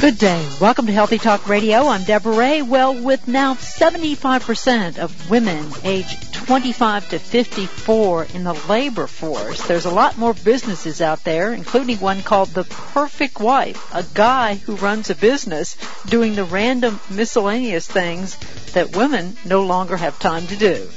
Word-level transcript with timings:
Good 0.00 0.16
day. 0.16 0.48
Welcome 0.58 0.86
to 0.86 0.94
Healthy 0.94 1.18
Talk 1.18 1.46
Radio. 1.46 1.86
I'm 1.86 2.04
Deborah 2.04 2.34
Ray. 2.34 2.62
Well, 2.62 2.94
with 2.94 3.28
now 3.28 3.52
75% 3.52 4.96
of 4.96 5.28
women 5.28 5.66
aged 5.84 6.32
25 6.32 7.10
to 7.10 7.18
54 7.18 8.24
in 8.32 8.44
the 8.44 8.54
labor 8.66 9.06
force, 9.06 9.60
there's 9.66 9.84
a 9.84 9.90
lot 9.90 10.16
more 10.16 10.32
businesses 10.32 11.02
out 11.02 11.22
there, 11.24 11.52
including 11.52 11.98
one 11.98 12.22
called 12.22 12.48
The 12.48 12.64
Perfect 12.64 13.40
Wife, 13.40 13.94
a 13.94 14.02
guy 14.14 14.54
who 14.54 14.76
runs 14.76 15.10
a 15.10 15.14
business 15.14 15.76
doing 16.06 16.34
the 16.34 16.44
random 16.44 16.98
miscellaneous 17.10 17.86
things 17.86 18.38
that 18.72 18.96
women 18.96 19.36
no 19.44 19.66
longer 19.66 19.98
have 19.98 20.18
time 20.18 20.46
to 20.46 20.56
do. 20.56 20.88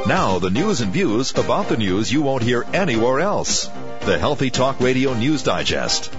Now, 0.07 0.39
the 0.39 0.51
news 0.51 0.83
and 0.83 0.93
views 0.93 1.33
about 1.33 1.69
the 1.69 1.79
news 1.79 2.13
you 2.13 2.21
won't 2.21 2.43
hear 2.43 2.67
anywhere 2.75 3.21
else. 3.21 3.71
The 4.03 4.19
Healthy 4.19 4.51
Talk 4.51 4.81
Radio 4.81 5.15
News 5.15 5.45
Digest. 5.45 6.13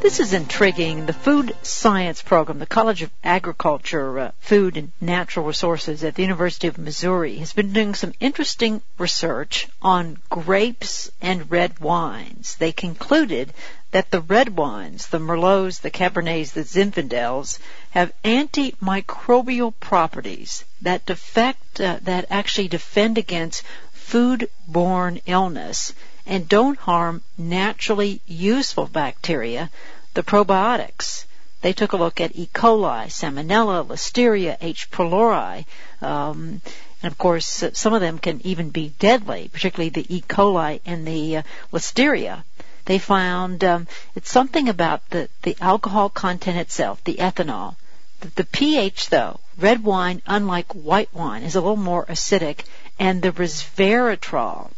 This 0.00 0.18
is 0.18 0.32
intriguing. 0.32 1.04
The 1.04 1.12
Food 1.12 1.54
Science 1.60 2.22
Program, 2.22 2.58
the 2.58 2.64
College 2.64 3.02
of 3.02 3.10
Agriculture, 3.22 4.18
uh, 4.18 4.30
Food 4.40 4.78
and 4.78 4.92
Natural 4.98 5.44
Resources 5.44 6.02
at 6.02 6.14
the 6.14 6.22
University 6.22 6.68
of 6.68 6.78
Missouri 6.78 7.36
has 7.36 7.52
been 7.52 7.74
doing 7.74 7.94
some 7.94 8.14
interesting 8.18 8.80
research 8.96 9.68
on 9.82 10.16
grapes 10.30 11.10
and 11.20 11.50
red 11.50 11.80
wines. 11.80 12.56
They 12.56 12.72
concluded 12.72 13.52
that 13.90 14.10
the 14.10 14.22
red 14.22 14.56
wines, 14.56 15.08
the 15.08 15.18
Merlots, 15.18 15.82
the 15.82 15.90
Cabernets, 15.90 16.52
the 16.52 16.64
Zinfandels, 16.64 17.58
have 17.90 18.14
antimicrobial 18.24 19.74
properties 19.80 20.64
that 20.80 21.04
defect, 21.04 21.78
uh, 21.78 21.98
that 22.02 22.24
actually 22.30 22.68
defend 22.68 23.18
against 23.18 23.64
food-borne 23.92 25.20
illness 25.26 25.92
and 26.30 26.48
don't 26.48 26.78
harm 26.78 27.22
naturally 27.36 28.20
useful 28.24 28.86
bacteria, 28.86 29.68
the 30.14 30.22
probiotics. 30.22 31.24
They 31.60 31.72
took 31.72 31.92
a 31.92 31.96
look 31.96 32.20
at 32.20 32.36
E. 32.36 32.48
coli, 32.54 33.06
Salmonella, 33.08 33.84
Listeria, 33.84 34.56
H. 34.60 34.92
pylori, 34.92 35.66
um, 36.00 36.62
and 37.02 37.10
of 37.12 37.18
course, 37.18 37.64
some 37.72 37.94
of 37.94 38.00
them 38.00 38.18
can 38.20 38.40
even 38.46 38.70
be 38.70 38.94
deadly, 39.00 39.50
particularly 39.52 39.90
the 39.90 40.06
E. 40.08 40.22
coli 40.22 40.80
and 40.86 41.04
the 41.04 41.38
uh, 41.38 41.42
Listeria. 41.72 42.44
They 42.84 42.98
found 42.98 43.64
um, 43.64 43.88
it's 44.14 44.30
something 44.30 44.68
about 44.68 45.10
the, 45.10 45.28
the 45.42 45.56
alcohol 45.60 46.10
content 46.10 46.58
itself, 46.58 47.02
the 47.02 47.14
ethanol. 47.14 47.74
The, 48.20 48.28
the 48.36 48.44
pH, 48.44 49.08
though, 49.08 49.40
red 49.58 49.82
wine, 49.82 50.22
unlike 50.26 50.72
white 50.74 51.12
wine, 51.12 51.42
is 51.42 51.56
a 51.56 51.60
little 51.60 51.76
more 51.76 52.06
acidic, 52.06 52.60
and 53.00 53.20
the 53.20 53.32
resveratrol, 53.32 54.70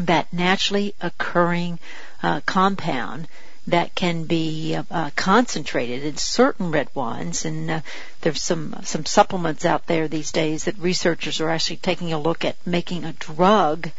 that 0.00 0.32
naturally 0.32 0.94
occurring 1.00 1.78
uh, 2.22 2.40
compound 2.46 3.28
that 3.66 3.94
can 3.94 4.24
be 4.24 4.74
uh, 4.74 4.82
uh, 4.90 5.10
concentrated 5.14 6.02
in 6.02 6.16
certain 6.16 6.70
red 6.72 6.88
wines, 6.94 7.44
and 7.44 7.70
uh, 7.70 7.80
there's 8.20 8.42
some 8.42 8.74
some 8.82 9.04
supplements 9.06 9.64
out 9.64 9.86
there 9.86 10.08
these 10.08 10.32
days 10.32 10.64
that 10.64 10.78
researchers 10.78 11.40
are 11.40 11.50
actually 11.50 11.76
taking 11.76 12.12
a 12.12 12.18
look 12.18 12.44
at 12.44 12.56
making 12.66 13.04
a 13.04 13.12
drug 13.12 13.90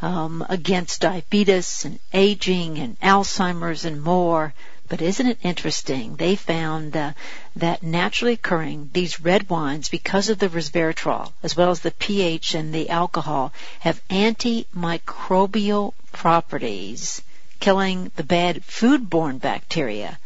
um, 0.00 0.44
against 0.48 1.02
diabetes 1.02 1.84
and 1.84 1.98
aging 2.12 2.78
and 2.78 2.98
Alzheimer's 3.00 3.84
and 3.84 4.02
more. 4.02 4.54
But 4.92 5.00
isn't 5.00 5.26
it 5.26 5.38
interesting? 5.42 6.16
They 6.16 6.36
found 6.36 6.94
uh, 6.94 7.14
that 7.56 7.82
naturally 7.82 8.34
occurring 8.34 8.90
these 8.92 9.20
red 9.20 9.48
wines, 9.48 9.88
because 9.88 10.28
of 10.28 10.38
the 10.38 10.50
resveratrol 10.50 11.32
as 11.42 11.56
well 11.56 11.70
as 11.70 11.80
the 11.80 11.92
pH 11.92 12.54
and 12.54 12.74
the 12.74 12.90
alcohol, 12.90 13.54
have 13.80 14.06
antimicrobial 14.08 15.94
properties, 16.12 17.22
killing 17.58 18.12
the 18.16 18.22
bad 18.22 18.66
foodborne 18.66 19.40
bacteria, 19.40 20.18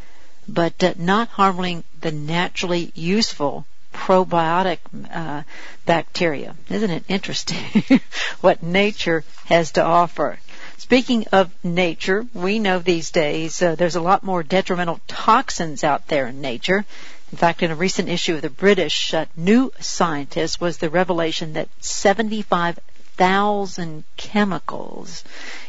but 0.48 0.82
uh, 0.82 0.94
not 0.96 1.28
harming 1.28 1.84
the 2.00 2.10
naturally 2.10 2.90
useful 2.96 3.66
probiotic 3.94 4.78
uh, 5.12 5.44
bacteria. 5.84 6.56
Isn't 6.68 6.90
it 6.90 7.04
interesting 7.06 8.00
what 8.40 8.64
nature 8.64 9.22
has 9.44 9.70
to 9.72 9.84
offer? 9.84 10.40
Speaking 10.78 11.26
of 11.32 11.50
nature, 11.64 12.26
we 12.34 12.58
know 12.58 12.78
these 12.78 13.10
days 13.10 13.62
uh, 13.62 13.76
there's 13.76 13.96
a 13.96 14.00
lot 14.00 14.22
more 14.22 14.42
detrimental 14.42 15.00
toxins 15.06 15.82
out 15.82 16.08
there 16.08 16.26
in 16.26 16.42
nature. 16.42 16.84
In 17.32 17.38
fact, 17.38 17.62
in 17.62 17.70
a 17.70 17.74
recent 17.74 18.10
issue 18.10 18.34
of 18.34 18.42
the 18.42 18.50
British 18.50 19.14
uh, 19.14 19.24
New 19.34 19.72
Scientist 19.80 20.60
was 20.60 20.76
the 20.76 20.90
revelation 20.90 21.54
that 21.54 21.70
75,000 21.80 24.04
chemicals 24.18 25.24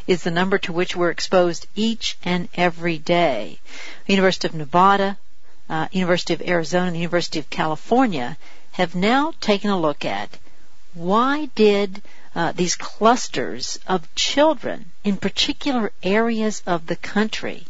is 0.08 0.24
the 0.24 0.32
number 0.32 0.58
to 0.58 0.74
which 0.74 0.94
we're 0.96 1.10
exposed 1.10 1.68
each 1.74 2.18
and 2.24 2.50
every 2.54 2.98
day. 2.98 3.60
University 4.08 4.50
of 4.50 4.56
Nevada, 4.56 5.18
uh, 5.70 5.88
University 5.94 6.34
of 6.34 6.42
Arizona 6.42 6.88
and 6.88 6.98
University 6.98 7.40
of 7.40 7.50
California 7.50 8.38
have 8.74 8.94
now 8.94 9.34
taken 9.40 9.70
a 9.70 9.80
look 9.80 10.04
at 10.04 10.38
why 10.98 11.46
did 11.56 12.02
uh, 12.36 12.52
these 12.52 12.76
clusters 12.76 13.80
of 13.88 14.14
children 14.16 14.92
in 15.04 15.18
particular 15.18 15.92
areas 16.04 16.62
of 16.66 16.88
the 16.88 16.96
country 16.96 17.66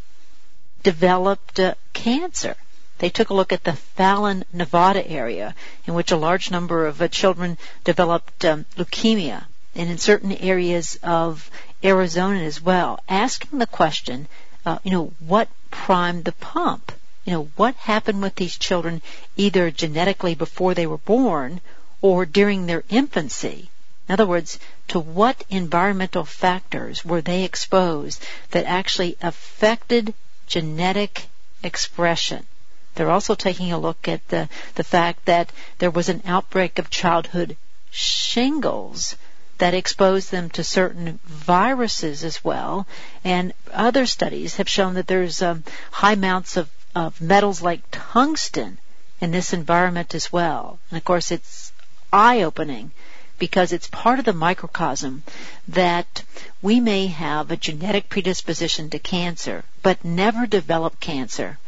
developed 0.82 1.60
uh, 1.60 1.74
cancer. 1.92 2.56
They 2.98 3.10
took 3.10 3.30
a 3.30 3.34
look 3.34 3.52
at 3.52 3.64
the 3.64 3.74
Fallon, 3.74 4.44
Nevada 4.52 5.06
area 5.06 5.54
in 5.86 5.94
which 5.94 6.10
a 6.10 6.16
large 6.16 6.50
number 6.50 6.86
of 6.86 7.00
uh, 7.00 7.08
children 7.08 7.58
developed 7.84 8.44
um, 8.44 8.66
leukemia 8.76 9.44
and 9.74 9.88
in 9.88 9.98
certain 9.98 10.32
areas 10.32 10.98
of 11.02 11.50
Arizona 11.84 12.40
as 12.40 12.60
well, 12.60 13.00
asking 13.08 13.58
the 13.58 13.66
question, 13.66 14.26
uh, 14.66 14.78
you 14.82 14.90
know, 14.90 15.12
what 15.20 15.48
primed 15.70 16.24
the 16.24 16.32
pump? 16.32 16.92
you 17.28 17.34
know, 17.34 17.50
what 17.56 17.74
happened 17.74 18.22
with 18.22 18.34
these 18.36 18.56
children 18.56 19.02
either 19.36 19.70
genetically 19.70 20.34
before 20.34 20.72
they 20.72 20.86
were 20.86 20.96
born 20.96 21.60
or 22.00 22.26
during 22.26 22.66
their 22.66 22.84
infancy. 22.88 23.70
In 24.08 24.12
other 24.12 24.26
words, 24.26 24.58
to 24.88 24.98
what 24.98 25.44
environmental 25.50 26.24
factors 26.24 27.04
were 27.04 27.20
they 27.20 27.44
exposed 27.44 28.22
that 28.50 28.64
actually 28.64 29.16
affected 29.20 30.14
genetic 30.46 31.26
expression? 31.62 32.46
They're 32.94 33.10
also 33.10 33.34
taking 33.34 33.72
a 33.72 33.78
look 33.78 34.08
at 34.08 34.26
the, 34.28 34.48
the 34.74 34.84
fact 34.84 35.26
that 35.26 35.52
there 35.78 35.90
was 35.90 36.08
an 36.08 36.22
outbreak 36.24 36.78
of 36.78 36.90
childhood 36.90 37.56
shingles 37.90 39.16
that 39.58 39.74
exposed 39.74 40.30
them 40.30 40.50
to 40.50 40.64
certain 40.64 41.18
viruses 41.24 42.24
as 42.24 42.42
well. 42.42 42.86
And 43.24 43.52
other 43.72 44.06
studies 44.06 44.56
have 44.56 44.68
shown 44.68 44.94
that 44.94 45.06
there's 45.06 45.42
um, 45.42 45.64
high 45.90 46.12
amounts 46.12 46.56
of 46.56 46.70
of 46.94 47.20
metals 47.20 47.62
like 47.62 47.82
tungsten 47.90 48.78
in 49.20 49.30
this 49.30 49.52
environment 49.52 50.14
as 50.14 50.32
well. 50.32 50.78
And 50.90 50.98
of 50.98 51.04
course, 51.04 51.30
it's 51.30 51.67
eye 52.12 52.42
opening 52.42 52.90
because 53.38 53.72
it's 53.72 53.88
part 53.88 54.18
of 54.18 54.24
the 54.24 54.32
microcosm 54.32 55.22
that 55.68 56.22
we 56.60 56.80
may 56.80 57.06
have 57.06 57.50
a 57.50 57.56
genetic 57.56 58.08
predisposition 58.08 58.90
to 58.90 58.98
cancer, 58.98 59.64
but 59.82 60.04
never 60.04 60.46
develop 60.46 60.98
cancer 61.00 61.58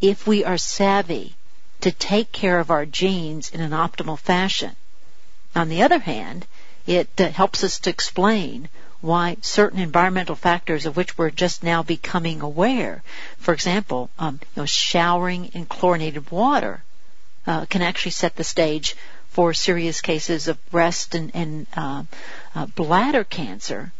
if 0.00 0.26
we 0.26 0.44
are 0.44 0.58
savvy 0.58 1.34
to 1.80 1.92
take 1.92 2.32
care 2.32 2.58
of 2.58 2.70
our 2.70 2.84
genes 2.84 3.50
in 3.50 3.60
an 3.60 3.70
optimal 3.70 4.18
fashion. 4.18 4.74
On 5.54 5.68
the 5.68 5.82
other 5.82 6.00
hand, 6.00 6.46
it 6.86 7.08
uh, 7.18 7.28
helps 7.28 7.62
us 7.62 7.78
to 7.80 7.90
explain 7.90 8.68
why 9.00 9.36
certain 9.40 9.80
environmental 9.80 10.36
factors 10.36 10.86
of 10.86 10.96
which 10.96 11.18
we're 11.18 11.30
just 11.30 11.62
now 11.62 11.82
becoming 11.82 12.40
aware, 12.40 13.02
for 13.38 13.52
example, 13.52 14.10
um, 14.18 14.40
you 14.54 14.62
know, 14.62 14.66
showering 14.66 15.46
in 15.54 15.66
chlorinated 15.66 16.30
water, 16.30 16.82
uh, 17.46 17.66
can 17.66 17.82
actually 17.82 18.12
set 18.12 18.36
the 18.36 18.44
stage 18.44 18.96
for 19.32 19.54
serious 19.54 20.02
cases 20.02 20.46
of 20.46 20.70
breast 20.70 21.14
and, 21.14 21.30
and 21.34 21.66
uh, 21.74 22.04
uh, 22.54 22.66
bladder 22.66 23.24
cancer 23.24 23.90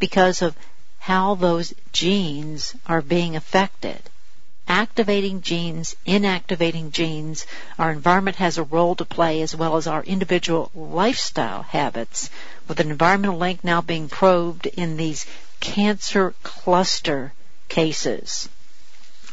because 0.00 0.42
of 0.42 0.56
how 0.98 1.36
those 1.36 1.72
genes 1.92 2.74
are 2.84 3.00
being 3.00 3.36
affected. 3.36 4.00
Activating 4.66 5.40
genes, 5.40 5.94
inactivating 6.04 6.90
genes, 6.90 7.46
our 7.78 7.92
environment 7.92 8.38
has 8.38 8.58
a 8.58 8.64
role 8.64 8.96
to 8.96 9.04
play 9.04 9.40
as 9.42 9.54
well 9.54 9.76
as 9.76 9.86
our 9.86 10.02
individual 10.02 10.72
lifestyle 10.74 11.62
habits, 11.62 12.28
with 12.66 12.80
an 12.80 12.90
environmental 12.90 13.38
link 13.38 13.62
now 13.62 13.80
being 13.80 14.08
probed 14.08 14.66
in 14.66 14.96
these 14.96 15.26
cancer 15.60 16.34
cluster 16.42 17.32
cases. 17.68 18.48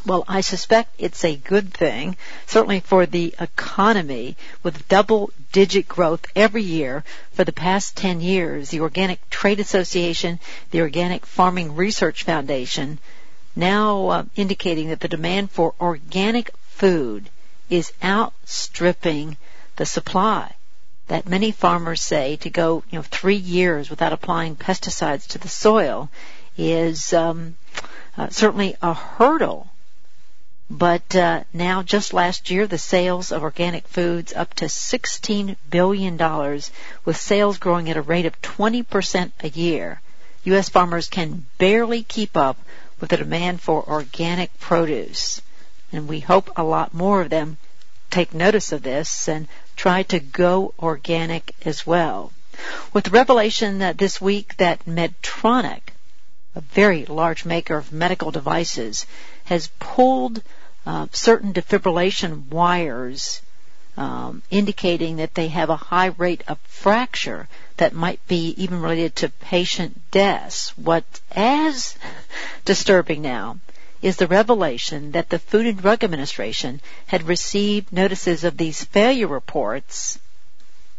Well, 0.05 0.25
I 0.27 0.41
suspect 0.41 0.95
it's 0.97 1.23
a 1.23 1.37
good 1.37 1.73
thing, 1.73 2.17
certainly 2.45 2.81
for 2.81 3.05
the 3.05 3.33
economy, 3.39 4.35
with 4.61 4.89
double 4.89 5.31
digit 5.53 5.87
growth 5.87 6.25
every 6.35 6.61
year 6.61 7.05
for 7.31 7.45
the 7.45 7.53
past 7.53 7.95
10 7.95 8.19
years. 8.19 8.69
The 8.69 8.81
Organic 8.81 9.29
Trade 9.29 9.61
Association, 9.61 10.41
the 10.71 10.81
Organic 10.81 11.25
Farming 11.25 11.77
Research 11.77 12.23
Foundation, 12.23 12.99
now 13.55 14.07
uh, 14.07 14.23
indicating 14.35 14.89
that 14.89 14.99
the 14.99 15.07
demand 15.07 15.51
for 15.51 15.73
organic 15.79 16.51
food 16.67 17.29
is 17.69 17.93
outstripping 18.03 19.37
the 19.77 19.85
supply. 19.85 20.53
That 21.07 21.29
many 21.29 21.51
farmers 21.51 22.01
say 22.01 22.35
to 22.37 22.49
go, 22.49 22.83
you 22.89 22.99
know, 22.99 23.03
three 23.03 23.37
years 23.37 23.89
without 23.89 24.11
applying 24.11 24.57
pesticides 24.57 25.27
to 25.27 25.37
the 25.37 25.47
soil 25.47 26.09
is 26.57 27.13
um, 27.13 27.55
uh, 28.17 28.27
certainly 28.27 28.75
a 28.81 28.93
hurdle 28.93 29.69
but 30.69 31.15
uh, 31.15 31.43
now, 31.53 31.83
just 31.83 32.13
last 32.13 32.49
year, 32.49 32.67
the 32.67 32.77
sales 32.77 33.31
of 33.31 33.43
organic 33.43 33.87
foods 33.87 34.33
up 34.33 34.53
to 34.55 34.65
$16 34.65 35.55
billion, 35.69 36.17
with 37.05 37.17
sales 37.17 37.57
growing 37.57 37.89
at 37.89 37.97
a 37.97 38.01
rate 38.01 38.25
of 38.25 38.41
20% 38.41 39.31
a 39.43 39.49
year. 39.49 40.01
U.S. 40.45 40.69
farmers 40.69 41.07
can 41.07 41.45
barely 41.57 42.03
keep 42.03 42.35
up 42.35 42.57
with 42.99 43.09
the 43.09 43.17
demand 43.17 43.61
for 43.61 43.87
organic 43.87 44.57
produce. 44.59 45.41
And 45.91 46.07
we 46.07 46.21
hope 46.21 46.51
a 46.55 46.63
lot 46.63 46.93
more 46.93 47.21
of 47.21 47.29
them 47.29 47.57
take 48.09 48.33
notice 48.33 48.71
of 48.71 48.81
this 48.83 49.27
and 49.27 49.47
try 49.75 50.03
to 50.03 50.19
go 50.19 50.73
organic 50.79 51.53
as 51.65 51.85
well. 51.85 52.31
With 52.93 53.05
the 53.05 53.09
revelation 53.09 53.79
that 53.79 53.97
this 53.97 54.21
week 54.21 54.55
that 54.57 54.85
Medtronic, 54.85 55.81
a 56.55 56.61
very 56.61 57.05
large 57.05 57.45
maker 57.45 57.77
of 57.77 57.91
medical 57.91 58.31
devices, 58.31 59.05
has 59.45 59.69
pulled 59.79 60.41
uh, 60.85 61.07
certain 61.11 61.53
defibrillation 61.53 62.47
wires 62.49 63.41
um, 63.95 64.41
indicating 64.49 65.17
that 65.17 65.35
they 65.35 65.49
have 65.49 65.69
a 65.69 65.75
high 65.75 66.13
rate 66.17 66.43
of 66.47 66.57
fracture 66.61 67.47
that 67.77 67.93
might 67.93 68.25
be 68.27 68.55
even 68.57 68.81
related 68.81 69.15
to 69.15 69.29
patient 69.29 70.01
deaths. 70.11 70.75
What's 70.77 71.21
as 71.31 71.95
disturbing 72.65 73.21
now 73.21 73.59
is 74.01 74.17
the 74.17 74.27
revelation 74.27 75.11
that 75.11 75.29
the 75.29 75.39
Food 75.39 75.65
and 75.65 75.79
Drug 75.79 76.03
Administration 76.03 76.81
had 77.07 77.23
received 77.23 77.93
notices 77.93 78.43
of 78.43 78.57
these 78.57 78.83
failure 78.83 79.27
reports 79.27 80.19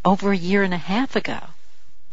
over 0.04 0.32
a 0.32 0.36
year 0.36 0.62
and 0.62 0.72
a 0.72 0.78
half 0.78 1.16
ago. 1.16 1.40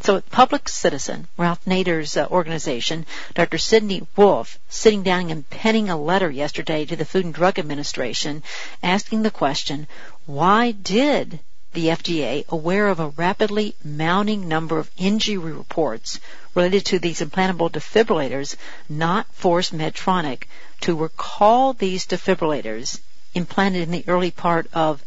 So 0.04 0.20
Public 0.20 0.68
Citizen, 0.68 1.28
Ralph 1.38 1.64
Nader's 1.66 2.18
uh, 2.18 2.26
organization, 2.32 3.06
Dr. 3.36 3.60
Sidney 3.60 4.08
Wolfe, 4.16 4.58
sitting 4.68 5.04
down 5.04 5.30
and 5.30 5.48
penning 5.50 5.90
a 5.90 5.96
letter 5.96 6.30
yesterday 6.30 6.86
to 6.86 6.96
the 6.96 7.06
Food 7.06 7.26
and 7.26 7.34
Drug 7.34 7.60
Administration 7.60 8.42
asking 8.82 9.22
the 9.22 9.30
question, 9.30 9.88
why 10.26 10.72
did 10.72 11.40
the 11.74 11.88
FDA, 11.88 12.48
aware 12.48 12.88
of 12.88 13.00
a 13.00 13.10
rapidly 13.10 13.76
mounting 13.84 14.48
number 14.48 14.80
of 14.80 14.90
injury 14.98 15.38
reports 15.38 16.20
related 16.56 16.84
to 16.86 17.00
these 17.00 17.22
implantable 17.22 17.72
defibrillators, 17.72 18.56
not 18.90 19.32
force 19.34 19.70
Medtronic 19.70 20.44
to 20.82 20.96
recall 20.96 21.74
these 21.74 22.08
defibrillators 22.08 23.00
implanted 23.36 23.84
in 23.84 23.92
the 23.92 24.04
early 24.08 24.32
part 24.32 24.68
of 24.74 25.06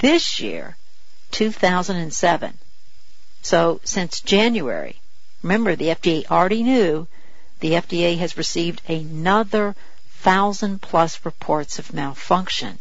this 0.00 0.40
year, 0.40 0.76
2007. 1.30 2.58
So 3.44 3.82
since 3.84 4.22
January, 4.22 5.02
remember 5.42 5.76
the 5.76 5.88
FDA 5.88 6.26
already 6.30 6.62
knew 6.62 7.06
the 7.60 7.72
FDA 7.72 8.16
has 8.16 8.38
received 8.38 8.80
another 8.88 9.76
thousand 10.08 10.80
plus 10.80 11.22
reports 11.26 11.78
of 11.78 11.92
malfunction. 11.92 12.78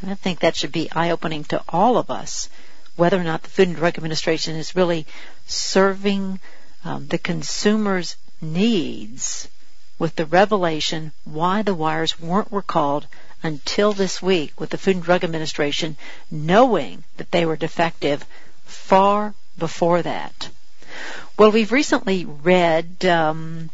And 0.00 0.12
I 0.12 0.14
think 0.14 0.38
that 0.38 0.54
should 0.54 0.70
be 0.70 0.88
eye 0.92 1.10
opening 1.10 1.42
to 1.46 1.64
all 1.68 1.98
of 1.98 2.12
us, 2.12 2.48
whether 2.94 3.18
or 3.18 3.24
not 3.24 3.42
the 3.42 3.50
Food 3.50 3.68
and 3.68 3.76
Drug 3.76 3.96
Administration 3.96 4.54
is 4.54 4.76
really 4.76 5.04
serving 5.48 6.38
um, 6.84 7.08
the 7.08 7.18
consumer's 7.18 8.14
needs 8.40 9.48
with 9.98 10.14
the 10.14 10.26
revelation 10.26 11.10
why 11.24 11.62
the 11.62 11.74
wires 11.74 12.20
weren't 12.20 12.52
recalled 12.52 13.08
until 13.42 13.92
this 13.92 14.22
week 14.22 14.60
with 14.60 14.70
the 14.70 14.78
Food 14.78 14.94
and 14.94 15.04
Drug 15.04 15.24
Administration 15.24 15.96
knowing 16.30 17.02
that 17.16 17.32
they 17.32 17.44
were 17.44 17.56
defective 17.56 18.24
far 18.64 19.34
before 19.58 20.02
that? 20.02 20.48
Well, 21.38 21.50
we've 21.50 21.72
recently 21.72 22.24
read 22.24 23.04
um, 23.04 23.70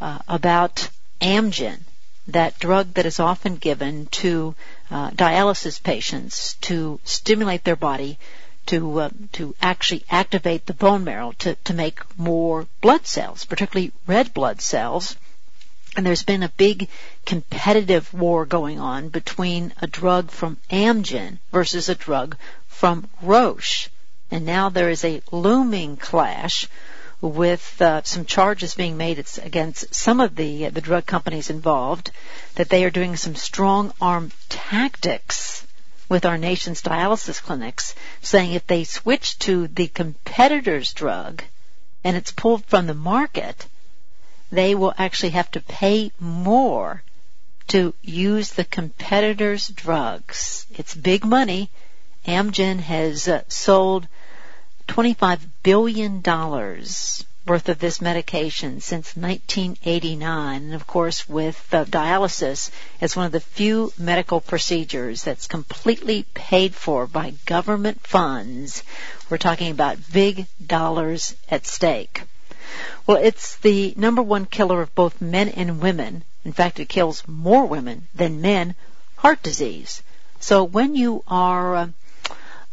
uh, 0.00 0.18
about 0.26 0.88
Amgen, 1.20 1.80
that 2.28 2.58
drug 2.58 2.94
that 2.94 3.06
is 3.06 3.20
often 3.20 3.56
given 3.56 4.06
to 4.06 4.54
uh, 4.90 5.10
dialysis 5.10 5.82
patients 5.82 6.54
to 6.62 7.00
stimulate 7.04 7.64
their 7.64 7.76
body 7.76 8.18
to 8.66 9.00
uh, 9.00 9.10
to 9.32 9.54
actually 9.60 10.04
activate 10.08 10.66
the 10.66 10.74
bone 10.74 11.04
marrow 11.04 11.32
to, 11.38 11.54
to 11.64 11.74
make 11.74 12.00
more 12.18 12.66
blood 12.80 13.06
cells, 13.06 13.44
particularly 13.44 13.92
red 14.06 14.32
blood 14.32 14.60
cells. 14.60 15.16
And 15.96 16.06
there's 16.06 16.22
been 16.22 16.42
a 16.42 16.48
big 16.48 16.88
competitive 17.26 18.14
war 18.14 18.46
going 18.46 18.80
on 18.80 19.08
between 19.08 19.74
a 19.82 19.86
drug 19.86 20.30
from 20.30 20.56
Amgen 20.70 21.38
versus 21.50 21.88
a 21.88 21.94
drug 21.94 22.36
from 22.68 23.08
Roche. 23.20 23.88
And 24.32 24.46
now 24.46 24.70
there 24.70 24.88
is 24.88 25.04
a 25.04 25.20
looming 25.30 25.98
clash 25.98 26.66
with 27.20 27.82
uh, 27.82 28.02
some 28.02 28.24
charges 28.24 28.74
being 28.74 28.96
made 28.96 29.22
against 29.42 29.94
some 29.94 30.20
of 30.20 30.34
the 30.34 30.66
uh, 30.66 30.70
the 30.70 30.80
drug 30.80 31.04
companies 31.04 31.50
involved 31.50 32.10
that 32.54 32.70
they 32.70 32.82
are 32.84 32.90
doing 32.90 33.14
some 33.14 33.34
strong 33.34 33.92
arm 34.00 34.32
tactics 34.48 35.66
with 36.08 36.24
our 36.24 36.38
nation's 36.38 36.80
dialysis 36.80 37.42
clinics, 37.42 37.94
saying 38.22 38.54
if 38.54 38.66
they 38.66 38.84
switch 38.84 39.38
to 39.38 39.68
the 39.68 39.88
competitor's 39.88 40.94
drug 40.94 41.44
and 42.02 42.16
it's 42.16 42.32
pulled 42.32 42.64
from 42.64 42.86
the 42.86 42.94
market, 42.94 43.66
they 44.50 44.74
will 44.74 44.94
actually 44.96 45.30
have 45.30 45.50
to 45.50 45.60
pay 45.60 46.10
more 46.18 47.02
to 47.68 47.92
use 48.00 48.52
the 48.52 48.64
competitor's 48.64 49.68
drugs. 49.68 50.64
It's 50.70 50.94
big 50.94 51.22
money. 51.22 51.68
Amgen 52.26 52.80
has 52.80 53.28
uh, 53.28 53.42
sold 53.48 54.08
$25 54.92 55.40
billion 55.62 56.20
worth 57.46 57.68
of 57.70 57.78
this 57.78 58.02
medication 58.02 58.78
since 58.78 59.16
1989. 59.16 60.62
And 60.64 60.74
of 60.74 60.86
course, 60.86 61.26
with 61.26 61.66
uh, 61.72 61.86
dialysis, 61.86 62.70
it's 63.00 63.16
one 63.16 63.24
of 63.24 63.32
the 63.32 63.40
few 63.40 63.90
medical 63.96 64.42
procedures 64.42 65.22
that's 65.22 65.46
completely 65.46 66.26
paid 66.34 66.74
for 66.74 67.06
by 67.06 67.32
government 67.46 68.06
funds. 68.06 68.82
We're 69.30 69.38
talking 69.38 69.70
about 69.70 70.12
big 70.12 70.46
dollars 70.64 71.36
at 71.48 71.66
stake. 71.66 72.24
Well, 73.06 73.16
it's 73.16 73.56
the 73.56 73.94
number 73.96 74.20
one 74.20 74.44
killer 74.44 74.82
of 74.82 74.94
both 74.94 75.22
men 75.22 75.48
and 75.48 75.80
women. 75.80 76.22
In 76.44 76.52
fact, 76.52 76.80
it 76.80 76.90
kills 76.90 77.26
more 77.26 77.64
women 77.64 78.08
than 78.14 78.42
men, 78.42 78.74
heart 79.16 79.42
disease. 79.42 80.02
So 80.40 80.64
when 80.64 80.94
you 80.94 81.24
are 81.26 81.76
uh, 81.76 81.88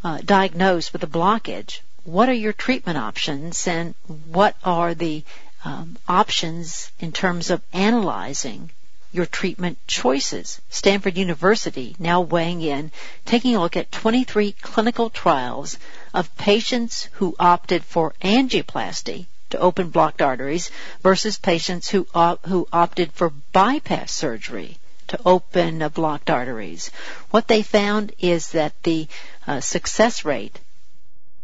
uh, 0.04 0.18
diagnosed 0.22 0.92
with 0.92 1.02
a 1.02 1.06
blockage, 1.06 1.80
what 2.04 2.28
are 2.28 2.34
your 2.34 2.52
treatment 2.52 2.98
options 2.98 3.66
and 3.66 3.94
what 4.26 4.56
are 4.64 4.94
the 4.94 5.22
um, 5.64 5.96
options 6.08 6.90
in 6.98 7.12
terms 7.12 7.50
of 7.50 7.62
analyzing 7.72 8.70
your 9.12 9.26
treatment 9.26 9.78
choices. 9.86 10.60
Stanford 10.68 11.16
University 11.16 11.96
now 11.98 12.20
weighing 12.20 12.62
in, 12.62 12.92
taking 13.24 13.56
a 13.56 13.60
look 13.60 13.76
at 13.76 13.90
23 13.90 14.52
clinical 14.52 15.10
trials 15.10 15.78
of 16.14 16.34
patients 16.36 17.08
who 17.14 17.34
opted 17.38 17.84
for 17.84 18.14
angioplasty 18.22 19.26
to 19.50 19.58
open 19.58 19.90
blocked 19.90 20.22
arteries 20.22 20.70
versus 21.02 21.38
patients 21.38 21.88
who, 21.88 22.06
who 22.46 22.68
opted 22.72 23.12
for 23.12 23.30
bypass 23.52 24.12
surgery 24.12 24.78
to 25.08 25.20
open 25.26 25.82
uh, 25.82 25.88
blocked 25.88 26.30
arteries. 26.30 26.90
What 27.30 27.48
they 27.48 27.62
found 27.62 28.12
is 28.20 28.50
that 28.50 28.80
the 28.84 29.08
uh, 29.46 29.58
success 29.60 30.24
rate 30.24 30.60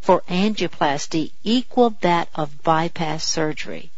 for 0.06 0.22
angioplasty 0.28 1.32
equaled 1.42 2.00
that 2.00 2.28
of 2.36 2.62
bypass 2.62 3.24
surgery. 3.24 3.90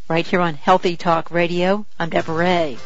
right 0.09 0.26
here 0.26 0.40
on 0.40 0.55
Healthy 0.55 0.97
Talk 0.97 1.31
Radio. 1.31 1.87
I'm 1.99 2.11
Deborah 2.11 2.35
Ray. 2.35 2.78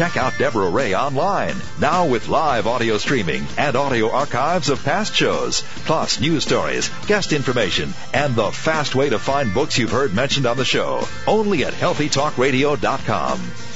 Check 0.00 0.16
out 0.16 0.38
Deborah 0.38 0.70
Ray 0.70 0.94
online, 0.94 1.56
now 1.78 2.06
with 2.06 2.28
live 2.28 2.66
audio 2.66 2.96
streaming 2.96 3.46
and 3.58 3.76
audio 3.76 4.10
archives 4.10 4.70
of 4.70 4.82
past 4.82 5.14
shows, 5.14 5.60
plus 5.84 6.18
news 6.18 6.42
stories, 6.42 6.88
guest 7.06 7.34
information, 7.34 7.92
and 8.14 8.34
the 8.34 8.50
fast 8.50 8.94
way 8.94 9.10
to 9.10 9.18
find 9.18 9.52
books 9.52 9.76
you've 9.76 9.90
heard 9.90 10.14
mentioned 10.14 10.46
on 10.46 10.56
the 10.56 10.64
show. 10.64 11.06
Only 11.26 11.66
at 11.66 11.74
healthytalkradio.com. 11.74 13.69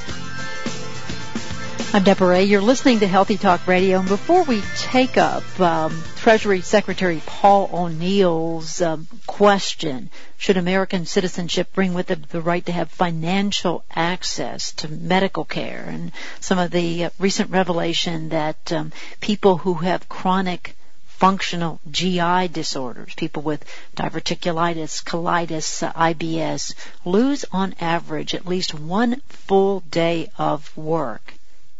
I'm 1.95 2.03
Deborah. 2.03 2.41
You're 2.41 2.61
listening 2.61 2.99
to 2.99 3.07
Healthy 3.07 3.37
Talk 3.37 3.69
Radio. 3.69 4.01
And 4.01 4.09
before 4.09 4.43
we 4.43 4.63
take 4.79 5.17
up 5.17 5.45
um, 5.61 6.03
Treasury 6.17 6.61
Secretary 6.61 7.23
Paul 7.25 7.71
O'Neill's 7.73 8.83
um, 8.83 9.07
question, 9.29 10.11
should 10.37 10.57
American 10.57 11.07
citizenship 11.07 11.73
bring 11.73 11.95
with 11.95 12.11
it 12.11 12.31
the 12.31 12.41
right 12.41 12.67
to 12.67 12.73
have 12.73 12.91
financial 12.91 13.85
access 13.95 14.73
to 14.73 14.89
medical 14.89 15.45
care, 15.45 15.85
and 15.87 16.11
some 16.41 16.59
of 16.59 16.73
the 16.73 17.05
uh, 17.05 17.11
recent 17.21 17.53
revelation 17.53 18.31
that 18.31 18.73
um, 18.73 18.91
people 19.21 19.59
who 19.59 19.75
have 19.75 20.09
chronic 20.09 20.75
functional 21.07 21.79
GI 21.89 22.49
disorders, 22.49 23.15
people 23.15 23.45
with 23.45 23.65
diverticulitis, 23.95 25.05
colitis, 25.05 25.87
uh, 25.87 25.93
IBS, 25.93 26.75
lose 27.05 27.45
on 27.53 27.73
average 27.81 28.35
at 28.35 28.49
least 28.49 28.75
one 28.75 29.21
full 29.29 29.79
day 29.79 30.29
of 30.37 30.77
work 30.77 31.35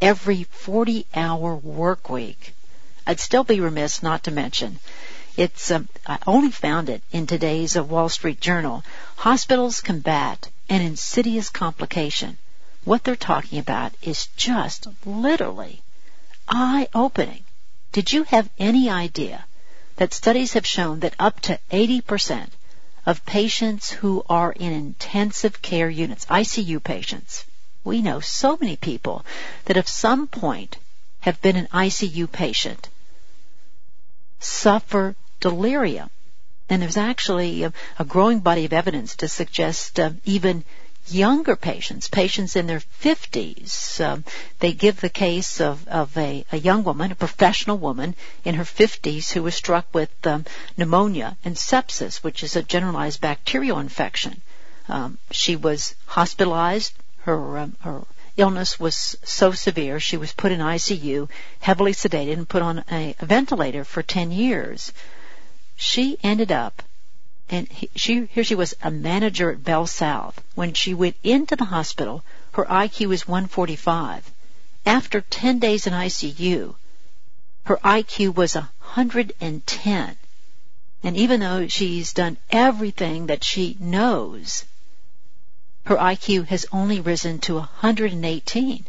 every 0.05 0.45
40 0.45 1.07
hour 1.15 1.57
work 1.57 2.11
week. 2.11 2.55
I'd 3.07 3.21
still 3.21 3.43
be 3.43 3.61
remiss 3.61 4.03
not 4.03 4.25
to 4.25 4.31
mention 4.31 4.79
it's 5.37 5.71
um, 5.71 5.89
I 6.07 6.19
only 6.27 6.51
found 6.51 6.91
it 6.91 7.03
in 7.11 7.27
today's 7.27 7.75
uh, 7.75 7.83
Wall 7.83 8.11
Street 8.11 8.39
Journal. 8.39 8.85
Hospitals 9.17 9.81
combat 9.81 10.51
an 10.69 10.83
insidious 10.83 11.49
complication. 11.49 12.37
What 12.85 13.03
they're 13.03 13.17
talking 13.17 13.59
about 13.59 13.95
is 14.03 14.29
just 14.37 14.87
literally 15.07 15.83
eye-opening. 16.47 17.43
Did 17.91 18.13
you 18.13 18.25
have 18.25 18.51
any 18.59 18.91
idea 18.91 19.47
that 19.97 20.13
studies 20.13 20.53
have 20.53 20.67
shown 20.67 21.01
that 21.01 21.15
up 21.19 21.41
to 21.41 21.59
80% 21.73 22.49
of 23.07 23.25
patients 23.25 23.91
who 23.91 24.23
are 24.29 24.53
in 24.53 24.73
intensive 24.73 25.63
care 25.63 25.89
units, 25.89 26.27
ICU 26.27 26.85
patients, 26.85 27.45
we 27.85 28.03
know 28.03 28.21
so 28.21 28.57
many 28.61 28.77
people 28.77 29.25
that 29.67 29.77
at 29.77 29.89
some 29.89 30.27
point 30.27 30.79
have 31.21 31.41
been 31.41 31.57
an 31.57 31.69
ICU 31.69 32.31
patient, 32.31 32.89
suffer 34.41 35.15
delirium. 35.41 36.11
And 36.69 36.81
there's 36.81 36.97
actually 36.97 37.65
a, 37.65 37.73
a 37.99 38.05
growing 38.05 38.41
body 38.41 38.65
of 38.65 38.73
evidence 38.73 39.17
to 39.17 39.29
suggest 39.29 40.01
uh, 40.01 40.11
even 40.25 40.65
younger 41.09 41.57
patients, 41.57 42.09
patients 42.09 42.57
in 42.57 42.67
their 42.67 42.81
50s. 43.03 44.01
Um, 44.05 44.25
they 44.61 44.73
give 44.73 45.01
the 45.01 45.11
case 45.11 45.61
of, 45.61 45.87
of 45.89 46.17
a, 46.17 46.45
a, 46.51 46.57
young 46.57 46.85
woman, 46.85 47.13
a 47.13 47.15
professional 47.15 47.77
woman 47.77 48.15
in 48.45 48.55
her 48.55 48.65
50s 48.65 49.31
who 49.31 49.43
was 49.43 49.55
struck 49.55 49.87
with 49.93 50.11
um, 50.27 50.45
pneumonia 50.77 51.37
and 51.45 51.57
sepsis, 51.57 52.23
which 52.23 52.43
is 52.43 52.57
a 52.57 52.63
generalized 52.63 53.21
bacterial 53.21 53.79
infection. 53.79 54.41
Um, 54.89 55.19
she 55.31 55.57
was 55.57 55.95
hospitalized 56.07 56.93
her 57.25 57.59
um, 57.59 57.77
her 57.81 58.03
illness 58.37 58.79
was 58.79 59.17
so 59.25 59.53
severe 59.53 59.99
she 59.99 60.17
was 60.17 60.33
put 60.33 60.53
in 60.53 60.61
ICU, 60.61 61.29
heavily 61.61 61.93
sedated, 61.93 62.35
and 62.35 62.49
put 62.49 62.63
on 62.63 62.85
a, 62.91 63.15
a 63.19 63.27
ventilator 63.27 63.85
for 63.85 64.03
10 64.03 64.31
years. 64.31 64.93
She 65.77 66.19
ended 66.23 66.53
up, 66.53 66.83
and 67.49 67.67
he, 67.69 67.89
she 67.97 68.27
here 68.27 68.45
she 68.45 68.55
was 68.55 68.75
a 68.83 68.91
manager 68.91 69.51
at 69.51 69.65
Bell 69.65 69.87
South. 69.87 70.39
When 70.55 70.75
she 70.75 70.93
went 70.93 71.17
into 71.23 71.57
the 71.57 71.65
hospital, 71.65 72.25
her 72.53 72.65
IQ 72.67 73.07
was 73.07 73.27
145. 73.27 74.31
After 74.85 75.23
10 75.23 75.59
days 75.61 75.87
in 75.87 75.95
ICU, 75.95 76.75
her 77.65 77.77
IQ 77.79 78.35
was 78.35 78.55
110. 78.55 80.17
And 81.03 81.17
even 81.17 81.41
though 81.41 81.69
she's 81.69 82.13
done 82.13 82.37
everything 82.51 83.27
that 83.27 83.45
she 83.45 83.77
knows, 83.81 84.65
her 85.85 85.97
IQ 85.97 86.47
has 86.47 86.67
only 86.73 87.01
risen 87.01 87.39
to 87.41 87.55
118. 87.55 88.87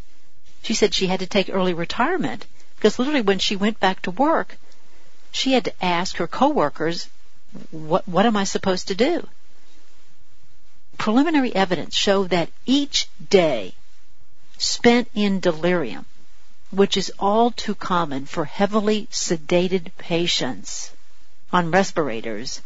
She 0.64 0.74
said 0.74 0.94
she 0.94 1.08
had 1.08 1.20
to 1.20 1.28
take 1.28 1.50
early 1.50 1.74
retirement 1.74 2.46
because 2.76 2.98
literally 2.98 3.22
when 3.22 3.40
she 3.40 3.56
went 3.56 3.80
back 3.80 4.02
to 4.04 4.12
work, 4.12 4.58
she 5.32 5.52
had 5.52 5.66
to 5.66 5.84
ask 5.84 6.18
her 6.18 6.28
coworkers, 6.28 7.10
what, 7.72 8.08
what 8.08 8.26
am 8.26 8.38
I 8.38 8.46
supposed 8.46 8.88
to 8.88 8.96
do? 8.96 9.28
Preliminary 10.98 11.54
evidence 11.54 11.96
showed 11.96 12.30
that 12.30 12.50
each 12.66 13.08
day 13.30 13.76
spent 14.58 15.10
in 15.14 15.40
delirium, 15.42 16.06
which 16.72 16.96
is 16.96 17.12
all 17.20 17.52
too 17.52 17.76
common 17.76 18.26
for 18.26 18.46
heavily 18.46 19.08
sedated 19.12 19.92
patients 19.98 20.92
on 21.52 21.72
respirators, 21.72 22.62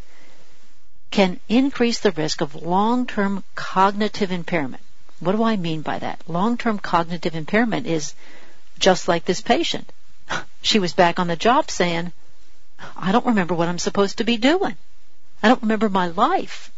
can 1.12 1.40
increase 1.50 2.00
the 2.00 2.12
risk 2.12 2.42
of 2.42 2.56
long-term 2.56 3.44
cognitive 3.56 4.32
impairment. 4.32 4.84
What 5.20 5.34
do 5.36 5.44
I 5.44 5.56
mean 5.56 5.82
by 5.82 6.00
that? 6.00 6.22
Long-term 6.28 6.80
cognitive 6.80 7.36
impairment 7.36 7.88
is 7.88 8.14
just 8.78 9.08
like 9.08 9.26
this 9.26 9.42
patient. 9.42 9.92
She 10.62 10.80
was 10.80 10.92
back 10.92 11.20
on 11.20 11.28
the 11.28 11.38
job 11.38 11.72
saying, 11.72 12.12
I 12.98 13.14
don't 13.14 13.26
remember 13.28 13.56
what 13.56 13.70
I'm 13.70 13.80
supposed 13.80 14.18
to 14.18 14.26
be 14.26 14.36
doing. 14.36 14.76
I 15.42 15.48
don't 15.48 15.62
remember 15.62 15.88
my 15.88 16.08
life. 16.08 16.70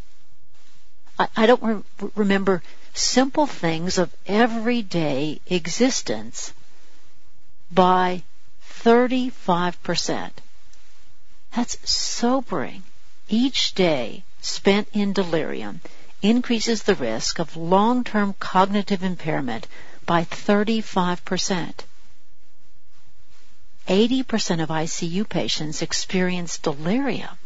I, 1.17 1.27
I 1.35 1.45
don't 1.47 1.63
re- 1.63 2.09
remember 2.15 2.61
simple 2.93 3.47
things 3.47 3.97
of 3.97 4.13
everyday 4.27 5.41
existence 5.47 6.53
by 7.71 8.21
35%. 8.83 10.31
That's 11.55 11.77
sobering 11.89 12.83
each 13.31 13.73
day 13.73 14.23
spent 14.41 14.87
in 14.93 15.13
delirium 15.13 15.81
increases 16.21 16.83
the 16.83 16.95
risk 16.95 17.39
of 17.39 17.55
long-term 17.55 18.35
cognitive 18.39 19.03
impairment 19.03 19.67
by 20.05 20.23
35%. 20.23 21.73
80% 23.87 24.63
of 24.63 24.69
ICU 24.69 25.27
patients 25.27 25.81
experience 25.81 26.59
delirium. 26.59 27.37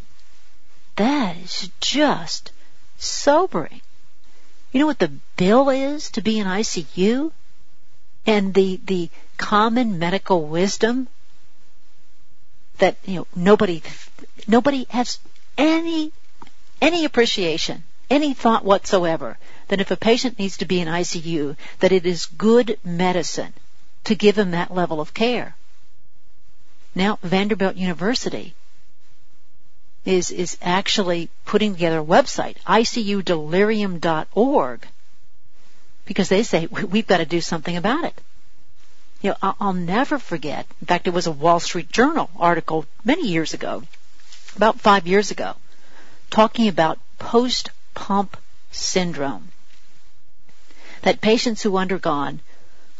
That 0.95 1.37
is 1.37 1.69
just 1.79 2.51
sobering. 2.97 3.81
You 4.71 4.81
know 4.81 4.87
what 4.87 4.99
the 4.99 5.13
bill 5.37 5.69
is 5.69 6.11
to 6.11 6.21
be 6.21 6.39
in 6.39 6.47
ICU? 6.47 7.31
And 8.25 8.53
the, 8.53 8.79
the 8.83 9.09
common 9.37 9.99
medical 9.99 10.45
wisdom 10.47 11.07
that, 12.79 12.97
you 13.05 13.17
know, 13.17 13.27
nobody, 13.35 13.81
nobody 14.47 14.87
has 14.89 15.19
any 15.57 16.11
any 16.81 17.05
appreciation, 17.05 17.83
any 18.09 18.33
thought 18.33 18.65
whatsoever 18.65 19.37
that 19.67 19.81
if 19.81 19.91
a 19.91 19.97
patient 19.97 20.37
needs 20.37 20.57
to 20.57 20.65
be 20.65 20.81
in 20.81 20.87
ICU, 20.87 21.55
that 21.79 21.91
it 21.91 22.05
is 22.05 22.25
good 22.25 22.77
medicine 22.83 23.53
to 24.03 24.15
give 24.15 24.37
him 24.37 24.51
that 24.51 24.73
level 24.73 25.01
of 25.01 25.13
care. 25.13 25.55
Now 26.93 27.17
Vanderbilt 27.23 27.75
University 27.75 28.53
is 30.05 30.31
is 30.31 30.57
actually 30.61 31.29
putting 31.45 31.73
together 31.73 31.99
a 31.99 32.05
website, 32.05 32.55
ICUdelirium.org, 32.67 34.87
because 36.05 36.29
they 36.29 36.43
say 36.43 36.67
we've 36.67 37.07
got 37.07 37.17
to 37.17 37.25
do 37.25 37.41
something 37.41 37.75
about 37.75 38.05
it. 38.05 38.21
You 39.21 39.31
know, 39.31 39.55
I'll 39.59 39.73
never 39.73 40.19
forget. 40.19 40.67
In 40.81 40.87
fact, 40.87 41.07
it 41.07 41.13
was 41.13 41.25
a 41.25 41.31
Wall 41.31 41.59
Street 41.59 41.91
Journal 41.91 42.29
article 42.37 42.85
many 43.03 43.27
years 43.27 43.55
ago, 43.55 43.81
about 44.55 44.79
five 44.79 45.07
years 45.07 45.31
ago, 45.31 45.55
talking 46.29 46.67
about 46.67 46.99
post-pump 47.19 48.37
syndrome. 48.71 49.49
That 51.01 51.21
patients 51.21 51.61
who 51.61 51.77
undergone 51.77 52.41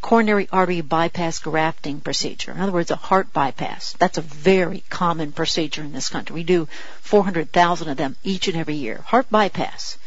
coronary 0.01 0.47
artery 0.51 0.81
bypass 0.81 1.39
grafting 1.39 1.99
procedure. 1.99 2.51
In 2.51 2.59
other 2.59 2.71
words, 2.71 2.91
a 2.91 2.95
heart 2.95 3.33
bypass. 3.33 3.93
That's 3.97 4.19
a 4.19 4.21
very 4.21 4.83
common 4.89 5.31
procedure 5.31 5.81
in 5.81 5.93
this 5.93 6.09
country. 6.09 6.35
We 6.35 6.43
do 6.43 6.67
400,000 7.01 7.89
of 7.89 7.97
them 7.97 8.15
each 8.23 8.47
and 8.47 8.55
every 8.55 8.75
year. 8.75 9.01
Heart 9.07 9.31
bypass. 9.31 9.97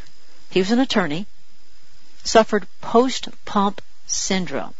He 0.50 0.60
was 0.60 0.70
an 0.70 0.78
attorney, 0.78 1.26
suffered 2.22 2.66
post-pump 2.80 3.82
syndrome. 4.06 4.74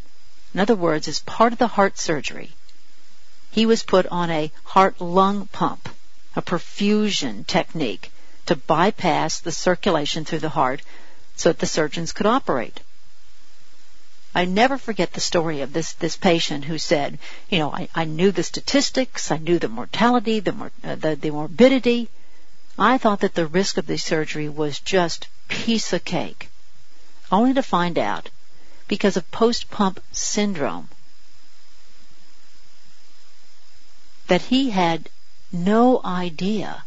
In 0.53 0.61
other 0.61 0.75
words, 0.75 1.07
as 1.07 1.19
part 1.19 1.51
of 1.51 1.59
the 1.59 1.67
heart 1.67 1.97
surgery, 1.97 2.51
he 3.51 3.65
was 3.65 3.83
put 3.83 4.07
on 4.07 4.29
a 4.29 4.51
heart-lung 4.63 5.47
pump, 5.47 5.89
a 6.35 6.41
perfusion 6.41 7.45
technique 7.45 8.11
to 8.45 8.55
bypass 8.55 9.39
the 9.39 9.51
circulation 9.51 10.25
through 10.25 10.39
the 10.39 10.49
heart 10.49 10.81
so 11.35 11.49
that 11.49 11.59
the 11.59 11.65
surgeons 11.65 12.11
could 12.11 12.25
operate. 12.25 12.79
I 14.35 14.45
never 14.45 14.77
forget 14.77 15.13
the 15.13 15.21
story 15.21 15.61
of 15.61 15.73
this 15.73 15.93
this 15.93 16.15
patient 16.15 16.65
who 16.65 16.77
said, 16.77 17.17
you 17.49 17.57
know, 17.57 17.71
I, 17.71 17.89
I 17.95 18.05
knew 18.05 18.31
the 18.31 18.43
statistics, 18.43 19.31
I 19.31 19.37
knew 19.37 19.57
the 19.57 19.67
mortality, 19.67 20.39
the, 20.39 20.51
mor- 20.51 20.71
uh, 20.83 20.95
the 20.95 21.15
the 21.15 21.31
morbidity. 21.31 22.09
I 22.77 22.97
thought 22.97 23.21
that 23.21 23.33
the 23.33 23.47
risk 23.47 23.77
of 23.77 23.87
the 23.87 23.97
surgery 23.97 24.47
was 24.47 24.79
just 24.79 25.27
piece 25.47 25.93
of 25.93 26.05
cake, 26.05 26.49
only 27.31 27.53
to 27.55 27.63
find 27.63 27.97
out 27.97 28.29
because 28.87 29.17
of 29.17 29.31
post 29.31 29.69
pump 29.69 29.99
syndrome 30.11 30.89
that 34.27 34.43
he 34.43 34.69
had 34.69 35.09
no 35.51 36.01
idea 36.03 36.83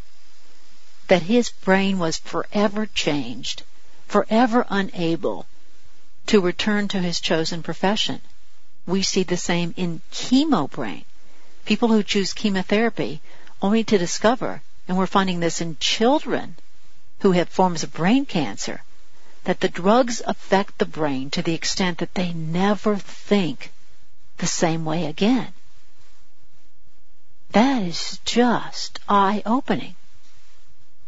that 1.09 1.23
his 1.23 1.51
brain 1.51 1.99
was 1.99 2.19
forever 2.19 2.87
changed, 2.87 3.63
forever 4.07 4.65
unable 4.71 5.47
to 6.27 6.41
return 6.41 6.89
to 6.89 7.01
his 7.01 7.21
chosen 7.21 7.63
profession. 7.63 8.21
We 8.87 9.03
see 9.03 9.23
the 9.23 9.37
same 9.37 9.75
in 9.77 10.01
chemo 10.11 10.71
brain. 10.71 11.05
People 11.65 11.89
who 11.89 12.03
choose 12.03 12.33
chemotherapy 12.33 13.21
only 13.61 13.85
to 13.85 13.99
discover, 13.99 14.63
and 14.89 14.97
we're 14.97 15.07
finding 15.07 15.41
this 15.41 15.61
in 15.61 15.77
children 15.79 16.57
who 17.21 17.33
have 17.33 17.49
forms 17.49 17.83
of 17.83 17.93
brain 17.93 18.27
cancer, 18.27 18.83
that 19.45 19.61
the 19.61 19.69
drugs 19.69 20.23
affect 20.27 20.79
the 20.79 20.87
brain 20.87 21.31
to 21.31 21.43
the 21.43 21.55
extent 21.55 21.99
that 21.99 22.15
they 22.15 22.33
never 22.33 22.97
think 22.97 23.73
the 24.39 24.47
same 24.47 24.85
way 24.85 25.07
again. 25.07 25.53
That 27.53 27.83
is 27.83 28.19
just 28.25 28.99
eye 29.09 29.43
opening. 29.45 29.95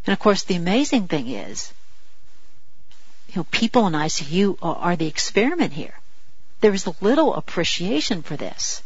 And 0.07 0.13
of 0.13 0.19
course, 0.19 0.43
the 0.43 0.57
amazing 0.57 1.09
thing 1.09 1.29
is 1.29 1.73
you 3.29 3.41
know, 3.41 3.47
people 3.51 3.87
in 3.87 3.95
ICU 3.95 4.59
are, 4.63 4.95
the 4.97 5.07
experiment 5.07 5.73
here. 5.73 5.95
There 6.61 6.75
is 6.75 6.87
little 7.01 7.35
appreciation 7.35 8.23
for 8.23 8.37
this. 8.37 8.83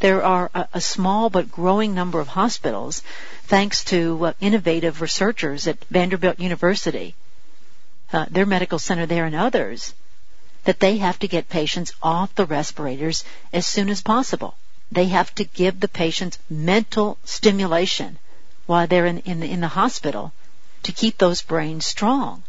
There 0.00 0.22
are 0.22 0.50
a, 0.54 0.68
a 0.74 0.80
small 0.80 1.30
but 1.30 1.50
growing 1.50 1.94
number 1.94 2.20
of 2.20 2.28
hospitals, 2.28 3.02
thanks 3.44 3.84
to 3.84 4.26
uh, 4.26 4.32
innovative 4.40 5.00
researchers 5.00 5.66
at 5.66 5.82
Vanderbilt 5.86 6.38
University, 6.38 7.14
uh, 8.12 8.26
their 8.30 8.46
medical 8.46 8.78
center 8.78 9.06
there 9.06 9.24
and 9.24 9.34
others, 9.34 9.94
that 10.64 10.78
they 10.78 10.98
have 10.98 11.18
to 11.20 11.28
get 11.28 11.48
patients 11.48 11.92
off 12.02 12.34
the 12.34 12.46
respirators 12.46 13.24
as 13.52 13.66
soon 13.66 13.88
as 13.88 14.02
possible. 14.02 14.54
They 14.90 15.06
have 15.06 15.34
to 15.34 15.44
give 15.44 15.80
the 15.80 15.88
patients 15.88 16.38
mental 16.48 17.18
stimulation 17.24 18.18
while 18.66 18.86
they're 18.86 19.06
in, 19.06 19.18
in, 19.18 19.40
the, 19.40 19.50
in 19.50 19.60
the 19.60 19.68
hospital 19.68 20.32
to 20.82 20.92
keep 20.92 21.18
those 21.18 21.42
brains 21.42 21.84
strong. 21.84 22.42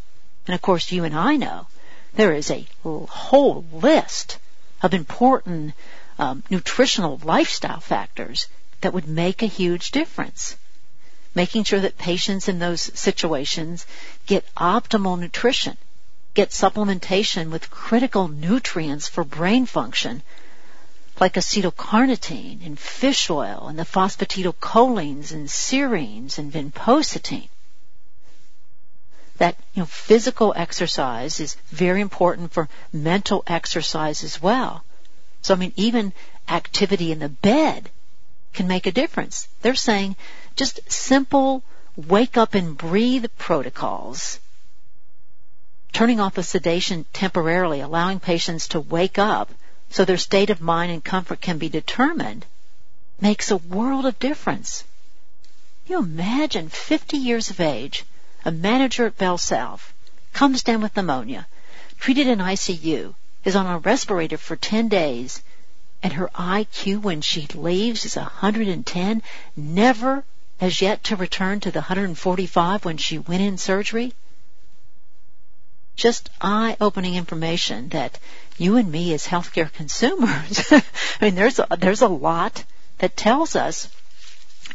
And 0.48 0.56
of 0.56 0.62
course, 0.62 0.92
you 0.92 1.04
and 1.04 1.16
I 1.16 1.36
know 1.36 1.68
there 2.14 2.34
is 2.34 2.50
a 2.50 2.68
whole 2.86 3.66
list 3.72 4.38
of 4.82 4.94
important 4.94 5.74
um, 6.18 6.44
nutritional 6.50 7.20
lifestyle 7.24 7.80
factors 7.80 8.48
that 8.82 8.94
would 8.94 9.08
make 9.08 9.42
a 9.42 9.48
huge 9.48 9.92
difference. 9.92 10.56
Making 11.36 11.64
sure 11.64 11.80
that 11.82 11.98
patients 11.98 12.48
in 12.48 12.60
those 12.60 12.82
situations 13.00 13.86
get 14.26 14.54
optimal 14.56 15.20
nutrition, 15.20 15.78
get 16.34 16.50
supplementation 16.50 17.52
with 17.52 17.70
critical 17.70 18.28
nutrients 18.28 19.08
for 19.08 19.24
brain 19.24 19.66
function, 19.66 20.24
like 21.20 21.34
acetylcarnitine 21.34 22.66
and 22.66 22.80
fish 22.80 23.30
oil 23.30 23.68
and 23.68 23.78
the 23.78 23.84
phosphatidylcholines 23.84 25.32
and 25.32 25.48
serines 25.48 26.38
and 26.38 26.52
vinpocetine 26.52 27.50
that 29.40 29.56
you 29.74 29.82
know 29.82 29.86
physical 29.86 30.54
exercise 30.56 31.40
is 31.40 31.56
very 31.70 32.02
important 32.02 32.52
for 32.52 32.70
mental 32.94 33.44
exercise 33.48 34.24
as 34.24 34.42
well. 34.42 34.84
So 35.42 35.54
I 35.54 35.58
mean 35.58 35.74
even 35.76 36.14
activity 36.48 37.12
in 37.12 37.20
the 37.20 37.30
bed 37.30 37.90
can 38.54 38.68
make 38.68 38.86
a 38.86 38.92
difference. 38.92 39.48
They're 39.62 39.76
saying 39.76 40.16
just 40.56 40.80
simple 40.92 41.64
wake 41.96 42.38
up 42.38 42.54
and 42.54 42.78
breathe 42.78 43.26
protocols. 43.38 44.40
Turning 45.92 46.20
off 46.20 46.36
the 46.36 46.44
sedation 46.44 47.06
temporarily, 47.14 47.80
allowing 47.80 48.20
patients 48.20 48.70
to 48.70 48.80
wake 48.80 49.18
up 49.18 49.50
so 49.90 50.06
their 50.06 50.18
state 50.18 50.50
of 50.50 50.62
mind 50.62 50.92
and 50.92 51.04
comfort 51.04 51.42
can 51.42 51.58
be 51.58 51.70
determined 51.70 52.46
makes 53.20 53.52
a 53.52 53.58
world 53.58 54.06
of 54.06 54.20
difference. 54.20 54.84
You 55.88 56.00
imagine 56.00 56.70
50 56.70 57.18
years 57.18 57.50
of 57.50 57.60
age 57.60 58.06
a 58.46 58.52
manager 58.52 59.06
at 59.06 59.18
Bell 59.18 59.38
South, 59.38 59.94
comes 60.34 60.64
down 60.64 60.82
with 60.82 60.96
pneumonia, 60.96 61.46
treated 62.00 62.28
in 62.28 62.40
ICU, 62.40 63.14
is 63.44 63.56
on 63.56 63.66
a 63.66 63.80
respirator 63.80 64.38
for 64.38 64.56
10 64.56 64.88
days, 64.88 65.42
and 66.02 66.14
her 66.14 66.30
IQ 66.36 67.02
when 67.02 67.22
she 67.22 67.48
leaves 67.54 68.06
is 68.06 68.16
110, 68.16 69.22
never 69.56 70.24
as 70.62 70.82
yet 70.82 71.04
to 71.06 71.16
return 71.16 71.60
to 71.60 71.72
the 71.72 71.80
145 71.80 72.86
when 72.86 72.98
she 72.98 73.18
went 73.18 73.42
in 73.42 73.58
surgery? 73.58 74.14
Just 75.96 76.30
eye-opening 76.40 77.16
information 77.16 77.90
that 77.90 78.18
you 78.60 78.78
and 78.78 78.92
me 78.92 79.14
as 79.14 79.26
healthcare 79.26 79.72
consumers, 79.72 80.66
I 80.72 80.84
mean, 81.22 81.36
there's 81.36 81.60
a, 81.60 81.68
there's 81.78 82.02
a 82.02 82.08
lot 82.08 82.64
that 83.00 83.16
tells 83.16 83.56
us, 83.56 83.90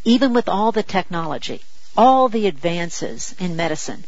even 0.04 0.32
with 0.32 0.48
all 0.48 0.72
the 0.72 0.82
technology, 0.82 1.60
all 1.96 2.28
the 2.28 2.46
advances 2.46 3.34
in 3.38 3.56
medicine 3.56 4.04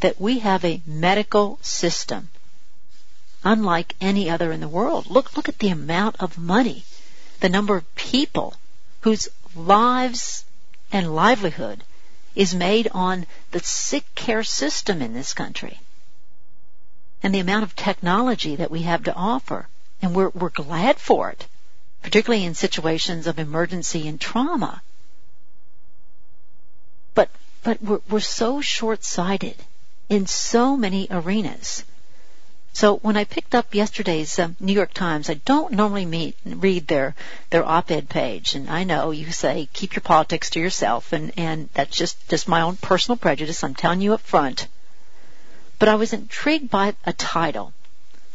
that 0.00 0.20
we 0.20 0.38
have 0.38 0.64
a 0.64 0.80
medical 0.86 1.58
system 1.62 2.28
unlike 3.44 3.94
any 4.00 4.28
other 4.28 4.52
in 4.52 4.60
the 4.60 4.68
world. 4.68 5.06
Look, 5.08 5.36
look 5.36 5.48
at 5.48 5.58
the 5.58 5.68
amount 5.68 6.16
of 6.20 6.38
money, 6.38 6.84
the 7.40 7.48
number 7.48 7.76
of 7.76 7.94
people 7.94 8.54
whose 9.02 9.28
lives 9.54 10.44
and 10.92 11.14
livelihood 11.14 11.84
is 12.34 12.54
made 12.54 12.88
on 12.92 13.26
the 13.50 13.60
sick 13.60 14.04
care 14.14 14.44
system 14.44 15.02
in 15.02 15.12
this 15.12 15.34
country. 15.34 15.80
And 17.22 17.34
the 17.34 17.40
amount 17.40 17.64
of 17.64 17.74
technology 17.74 18.56
that 18.56 18.70
we 18.70 18.82
have 18.82 19.04
to 19.04 19.14
offer. 19.14 19.68
And 20.00 20.14
we're, 20.14 20.30
we're 20.30 20.50
glad 20.50 20.98
for 20.98 21.30
it, 21.30 21.46
particularly 22.02 22.44
in 22.44 22.54
situations 22.54 23.26
of 23.26 23.38
emergency 23.38 24.06
and 24.06 24.20
trauma. 24.20 24.82
But, 27.14 27.30
but 27.64 27.82
we're, 27.82 28.00
we're 28.08 28.20
so 28.20 28.60
short-sighted 28.60 29.56
in 30.08 30.26
so 30.26 30.76
many 30.76 31.08
arenas. 31.10 31.84
So 32.72 32.96
when 32.98 33.16
I 33.16 33.24
picked 33.24 33.56
up 33.56 33.74
yesterday's 33.74 34.38
um, 34.38 34.54
New 34.60 34.72
York 34.72 34.94
Times, 34.94 35.28
I 35.28 35.34
don't 35.34 35.72
normally 35.72 36.06
meet, 36.06 36.36
read 36.44 36.86
their 36.86 37.16
their 37.50 37.64
op-ed 37.64 38.08
page, 38.08 38.54
and 38.54 38.70
I 38.70 38.84
know 38.84 39.10
you 39.10 39.32
say 39.32 39.68
keep 39.72 39.96
your 39.96 40.02
politics 40.02 40.50
to 40.50 40.60
yourself, 40.60 41.12
and 41.12 41.32
and 41.36 41.68
that's 41.74 41.96
just 41.96 42.28
just 42.28 42.46
my 42.46 42.60
own 42.60 42.76
personal 42.76 43.16
prejudice. 43.16 43.64
I'm 43.64 43.74
telling 43.74 44.00
you 44.00 44.14
up 44.14 44.20
front. 44.20 44.68
But 45.78 45.88
I 45.88 45.94
was 45.94 46.12
intrigued 46.12 46.70
by 46.70 46.94
a 47.04 47.12
title, 47.12 47.72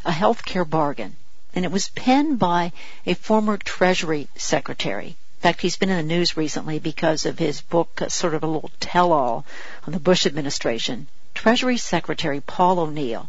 a 0.04 0.10
healthcare 0.10 0.68
bargain, 0.68 1.16
and 1.54 1.64
it 1.64 1.70
was 1.70 1.90
penned 1.90 2.38
by 2.38 2.72
a 3.04 3.14
former 3.14 3.56
Treasury 3.58 4.28
Secretary 4.34 5.08
In 5.08 5.48
fact, 5.50 5.60
he's 5.60 5.76
been 5.76 5.90
in 5.90 5.98
the 5.98 6.14
news 6.14 6.38
recently 6.38 6.78
because 6.78 7.26
of 7.26 7.38
his 7.38 7.60
book, 7.60 8.00
uh, 8.00 8.08
sort 8.08 8.32
of 8.32 8.42
a 8.42 8.46
little 8.46 8.70
tell-all 8.80 9.44
on 9.86 9.92
the 9.92 10.00
Bush 10.00 10.24
administration. 10.24 11.06
Treasury 11.34 11.76
Secretary 11.76 12.40
Paul 12.40 12.78
O'Neill. 12.78 13.28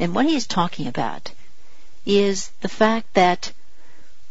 And 0.00 0.12
what 0.12 0.26
he's 0.26 0.48
talking 0.48 0.88
about 0.88 1.30
is 2.04 2.50
the 2.62 2.68
fact 2.68 3.14
that 3.14 3.52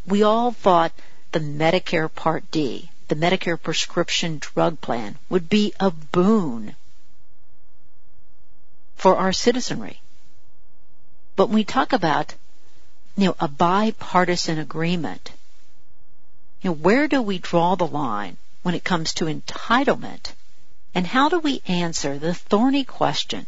we 0.06 0.24
all 0.24 0.52
thought 0.52 0.91
the 1.32 1.39
Medicare 1.39 2.13
Part 2.13 2.52
D, 2.52 2.91
the 3.08 3.15
Medicare 3.15 3.62
prescription 3.62 4.39
drug 4.39 4.82
plan, 4.82 5.17
would 5.30 5.48
be 5.48 5.71
a 5.80 5.89
boon 5.89 6.76
for 8.95 9.17
our 9.17 9.34
citizenry. 9.34 10.01
But 11.36 11.47
when 11.47 11.55
we 11.55 11.63
talk 11.63 11.93
about 11.93 12.36
you 13.17 13.27
know, 13.27 13.36
a 13.39 13.47
bipartisan 13.47 14.60
agreement. 14.60 15.31
You 16.62 16.71
know, 16.71 16.75
where 16.75 17.08
do 17.08 17.21
we 17.21 17.38
draw 17.39 17.75
the 17.75 17.88
line 17.88 18.38
when 18.63 18.75
it 18.75 18.84
comes 18.84 19.13
to 19.15 19.25
entitlement? 19.25 20.34
And 20.93 21.08
how 21.08 21.29
do 21.29 21.39
we 21.39 21.62
answer 21.67 22.17
the 22.17 22.34
thorny 22.34 22.84
question? 22.84 23.45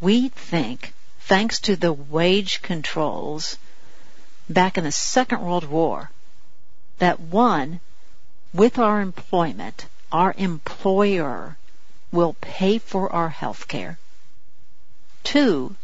We 0.00 0.28
think, 0.28 0.92
thanks 1.20 1.60
to 1.62 1.74
the 1.74 1.92
wage 1.92 2.62
controls 2.62 3.58
back 4.48 4.78
in 4.78 4.84
the 4.84 4.92
Second 4.92 5.42
World 5.42 5.64
War, 5.64 6.10
that 6.98 7.18
one, 7.18 7.80
with 8.52 8.78
our 8.78 9.00
employment, 9.00 9.86
our 10.12 10.34
employer 10.38 11.56
will 12.12 12.34
pay 12.40 12.78
for 12.78 13.12
our 13.12 13.30
health 13.30 13.66
care. 13.66 13.98
Two, 15.24 15.74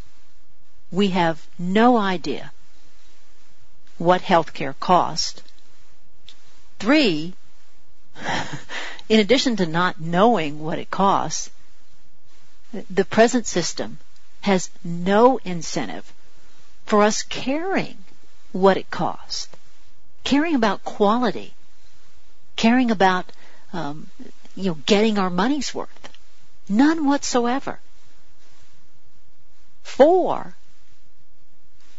we 0.93 1.09
have 1.09 1.45
no 1.59 1.97
idea 1.97 2.53
what 3.99 4.21
health 4.21 4.53
care 4.55 4.75
costs. 4.75 5.43
Three, 6.79 7.35
in 9.09 9.21
addition 9.21 9.57
to 9.57 9.67
not 9.67 10.01
knowing 10.01 10.61
what 10.61 10.79
it 10.79 10.91
costs, 10.91 11.51
the 12.91 13.05
present 13.05 13.47
system 13.47 13.99
has 14.43 14.71
no 14.85 15.39
incentive 15.45 16.13
for 16.87 17.03
us 17.03 17.23
caring 17.23 17.99
what 18.53 18.77
it 18.77 18.91
costs, 18.91 19.49
caring 20.25 20.55
about 20.55 20.85
quality, 20.85 21.55
caring 22.57 22.91
about 22.91 23.31
um, 23.73 24.09
you 24.55 24.71
know 24.71 24.79
getting 24.87 25.19
our 25.19 25.31
money's 25.31 25.75
worth. 25.75 26.09
None 26.69 27.07
whatsoever. 27.07 27.81
Four, 29.83 30.55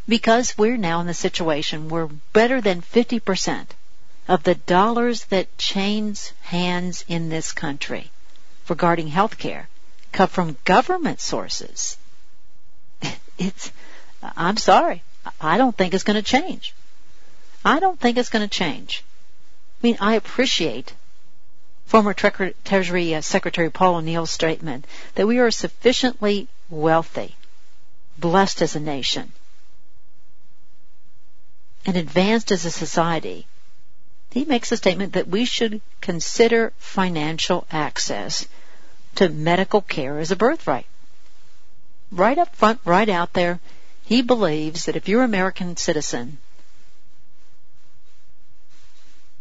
because 0.08 0.58
we're 0.58 0.78
now 0.78 1.02
in 1.02 1.08
the 1.08 1.14
situation 1.14 1.90
where 1.90 2.08
better 2.08 2.62
than 2.62 2.82
50% 2.82 3.68
of 4.32 4.44
the 4.44 4.56
dollars 4.56 5.26
that 5.26 5.58
change 5.58 6.32
hands 6.44 7.04
in 7.10 7.28
this 7.28 7.52
country 7.52 8.10
regarding 8.70 9.10
health 9.10 9.38
care 9.38 9.67
come 10.13 10.30
from 10.30 10.58
government 10.63 11.20
sources. 11.20 11.98
It's, 13.38 13.72
I'm 14.38 14.56
sorry. 14.56 15.04
I 15.41 15.58
don't 15.58 15.76
think 15.76 15.94
it's 15.94 16.04
going 16.04 16.22
to 16.24 16.32
change. 16.38 16.74
I 17.65 17.80
don't 17.80 18.00
think 18.00 18.17
it's 18.17 18.30
going 18.30 18.48
to 18.48 18.58
change. 18.63 19.04
I 19.04 19.88
mean, 19.88 19.98
I 20.00 20.13
appreciate 20.13 20.94
former 21.88 22.13
Treasury 22.13 23.15
uh, 23.15 23.22
Secretary 23.22 23.70
Paul 23.70 23.96
O'Neill's 23.96 24.32
statement 24.32 24.86
that 25.15 25.28
we 25.28 25.39
are 25.39 25.52
sufficiently 25.52 26.48
wealthy, 26.70 27.36
blessed 28.17 28.62
as 28.62 28.76
a 28.76 28.80
nation, 28.80 29.34
and 31.86 31.98
advanced 31.98 32.52
as 32.52 32.63
a 32.65 32.72
society 32.72 33.48
he 34.32 34.46
makes 34.46 34.72
a 34.72 34.78
statement 34.78 35.13
that 35.13 35.28
we 35.28 35.46
should 35.46 35.82
consider 36.00 36.72
financial 36.78 37.67
access 37.70 38.48
to 39.15 39.28
medical 39.28 39.82
care 39.82 40.20
as 40.20 40.32
a 40.32 40.36
birthright. 40.38 40.86
Right 42.12 42.38
up 42.38 42.56
front, 42.56 42.80
right 42.86 43.10
out 43.10 43.34
there, 43.34 43.60
he 44.06 44.22
believes 44.22 44.86
that 44.86 44.96
if 44.96 45.08
you're 45.08 45.24
an 45.24 45.30
American 45.30 45.76
citizen, 45.76 46.38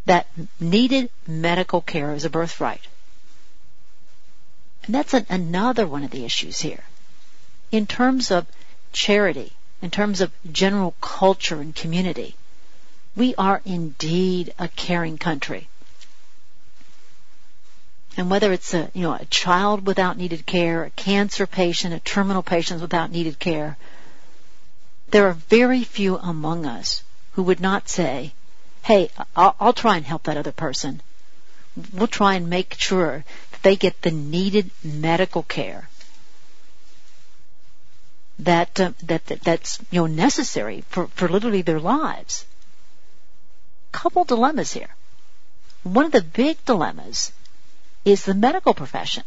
that 0.05 0.27
needed 0.59 1.09
medical 1.25 1.81
care 1.81 2.13
is 2.13 2.25
a 2.25 2.29
birthright. 2.29 2.85
And 4.83 4.95
that's 4.95 5.13
an, 5.13 5.25
another 5.29 5.87
one 5.87 6.03
of 6.03 6.11
the 6.11 6.25
issues 6.25 6.59
here. 6.59 6.83
In 7.71 7.87
terms 7.87 8.31
of 8.31 8.45
charity, 8.91 9.53
in 9.81 9.89
terms 9.89 10.19
of 10.19 10.31
general 10.51 10.95
culture 10.99 11.61
and 11.61 11.73
community, 11.73 12.35
we 13.15 13.35
are 13.35 13.61
indeed 13.65 14.53
a 14.57 14.67
caring 14.69 15.17
country. 15.17 15.67
And 18.17 18.29
whether 18.29 18.51
it's 18.51 18.73
a, 18.73 18.89
you 18.93 19.03
know, 19.03 19.13
a 19.13 19.25
child 19.25 19.85
without 19.85 20.17
needed 20.17 20.45
care, 20.45 20.83
a 20.83 20.89
cancer 20.91 21.47
patient, 21.47 21.93
a 21.93 21.99
terminal 21.99 22.43
patient 22.43 22.81
without 22.81 23.11
needed 23.11 23.39
care, 23.39 23.77
there 25.09 25.27
are 25.27 25.33
very 25.33 25.83
few 25.83 26.17
among 26.17 26.65
us 26.65 27.03
who 27.33 27.43
would 27.43 27.59
not 27.59 27.89
say, 27.89 28.33
hey, 28.83 29.09
I'll, 29.35 29.55
I'll 29.59 29.73
try 29.73 29.97
and 29.97 30.05
help 30.05 30.23
that 30.23 30.37
other 30.37 30.51
person. 30.51 31.01
We'll 31.93 32.07
try 32.07 32.35
and 32.35 32.49
make 32.49 32.75
sure 32.77 33.23
that 33.51 33.61
they 33.63 33.75
get 33.75 34.01
the 34.01 34.11
needed 34.11 34.71
medical 34.83 35.43
care 35.43 35.89
that, 38.39 38.79
uh, 38.79 38.91
that, 39.03 39.25
that 39.27 39.41
that's 39.41 39.79
you 39.91 40.01
know 40.01 40.07
necessary 40.07 40.83
for, 40.89 41.07
for 41.07 41.29
literally 41.29 41.61
their 41.61 41.79
lives 41.79 42.45
couple 43.91 44.23
dilemmas 44.23 44.73
here. 44.73 44.89
One 45.83 46.05
of 46.05 46.11
the 46.11 46.21
big 46.21 46.63
dilemmas 46.65 47.31
is 48.05 48.25
the 48.25 48.33
medical 48.33 48.73
profession. 48.73 49.23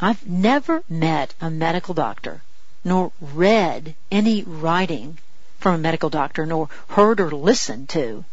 I've 0.00 0.26
never 0.26 0.82
met 0.88 1.34
a 1.40 1.50
medical 1.50 1.94
doctor, 1.94 2.42
nor 2.84 3.12
read 3.20 3.94
any 4.10 4.42
writing 4.42 5.18
from 5.58 5.74
a 5.74 5.78
medical 5.78 6.10
doctor, 6.10 6.44
nor 6.46 6.68
heard 6.88 7.20
or 7.20 7.30
listened 7.30 7.88
to, 7.90 8.24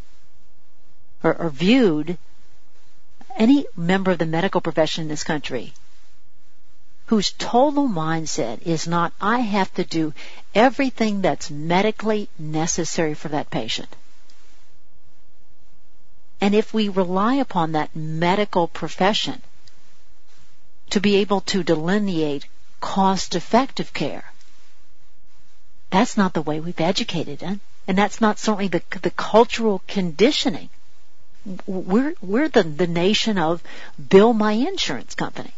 or, 1.23 1.33
or 1.35 1.49
viewed 1.49 2.17
any 3.35 3.65
member 3.75 4.11
of 4.11 4.17
the 4.17 4.25
medical 4.25 4.61
profession 4.61 5.03
in 5.03 5.07
this 5.07 5.23
country 5.23 5.73
whose 7.07 7.31
total 7.33 7.87
mindset 7.87 8.61
is 8.63 8.87
not, 8.87 9.13
I 9.19 9.39
have 9.39 9.73
to 9.75 9.83
do 9.83 10.13
everything 10.55 11.21
that's 11.21 11.51
medically 11.51 12.29
necessary 12.39 13.13
for 13.13 13.27
that 13.29 13.49
patient. 13.49 13.89
And 16.43 16.53
if 16.53 16.73
we 16.73 16.89
rely 16.89 17.35
upon 17.35 17.71
that 17.71 17.95
medical 17.95 18.67
profession 18.67 19.41
to 20.89 20.99
be 20.99 21.15
able 21.15 21.39
to 21.39 21.63
delineate 21.63 22.45
cost 22.81 23.35
effective 23.35 23.93
care, 23.93 24.25
that's 25.89 26.17
not 26.17 26.33
the 26.33 26.41
way 26.41 26.59
we've 26.59 26.81
educated 26.81 27.41
it. 27.43 27.59
And 27.87 27.97
that's 27.97 28.19
not 28.19 28.39
certainly 28.39 28.67
the, 28.67 28.81
the 29.03 29.11
cultural 29.11 29.81
conditioning. 29.87 30.67
We're, 31.65 32.13
we're 32.21 32.49
the, 32.49 32.63
the 32.63 32.87
nation 32.87 33.37
of 33.37 33.63
bill 34.09 34.33
my 34.33 34.51
insurance 34.51 35.15
company. 35.15 35.53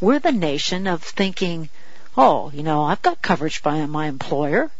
We're 0.00 0.20
the 0.20 0.32
nation 0.32 0.86
of 0.86 1.02
thinking, 1.02 1.68
oh, 2.16 2.50
you 2.54 2.62
know, 2.62 2.82
I've 2.82 3.02
got 3.02 3.20
coverage 3.20 3.62
by 3.62 3.84
my 3.84 4.06
employer 4.06 4.70